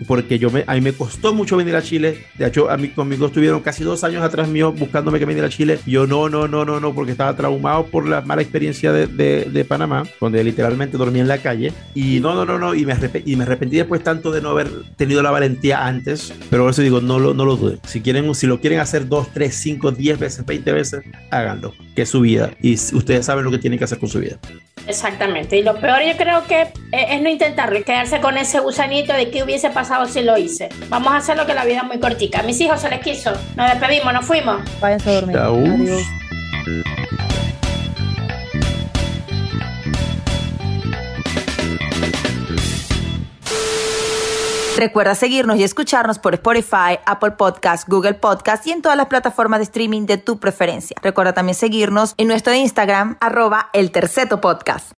[0.07, 2.25] porque yo me, a mí me costó mucho venir a Chile.
[2.37, 5.49] De hecho, a mí conmigo estuvieron casi dos años atrás mío buscándome que viniera a
[5.49, 5.79] Chile.
[5.85, 9.45] Yo no, no, no, no, no, porque estaba traumado por la mala experiencia de, de,
[9.45, 11.73] de Panamá, donde literalmente dormía en la calle.
[11.93, 14.51] Y no, no, no, no, y me, arrep- y me arrepentí después tanto de no
[14.51, 16.33] haber tenido la valentía antes.
[16.49, 17.79] Pero por eso digo, no lo, no lo duden.
[17.85, 22.03] Si quieren, si lo quieren hacer dos, tres, cinco, diez veces, veinte veces, háganlo, que
[22.03, 22.51] es su vida.
[22.61, 24.37] Y ustedes saben lo que tienen que hacer con su vida.
[24.87, 25.57] Exactamente.
[25.57, 29.13] Y lo peor yo creo que es, es no intentarlo y quedarse con ese gusanito
[29.13, 30.69] de qué hubiese pasado si lo hice.
[30.89, 32.41] Vamos a hacer lo que la vida es muy cortica.
[32.41, 33.31] A mis hijos se les quiso.
[33.57, 34.61] Nos despedimos, nos fuimos.
[34.79, 35.35] Váyanse a dormir.
[35.35, 35.55] Chau.
[35.55, 36.01] Adiós.
[44.75, 49.59] Recuerda seguirnos y escucharnos por Spotify, Apple Podcast, Google Podcast y en todas las plataformas
[49.59, 50.97] de streaming de tu preferencia.
[51.01, 54.95] Recuerda también seguirnos en nuestro Instagram, arroba el terceto podcast.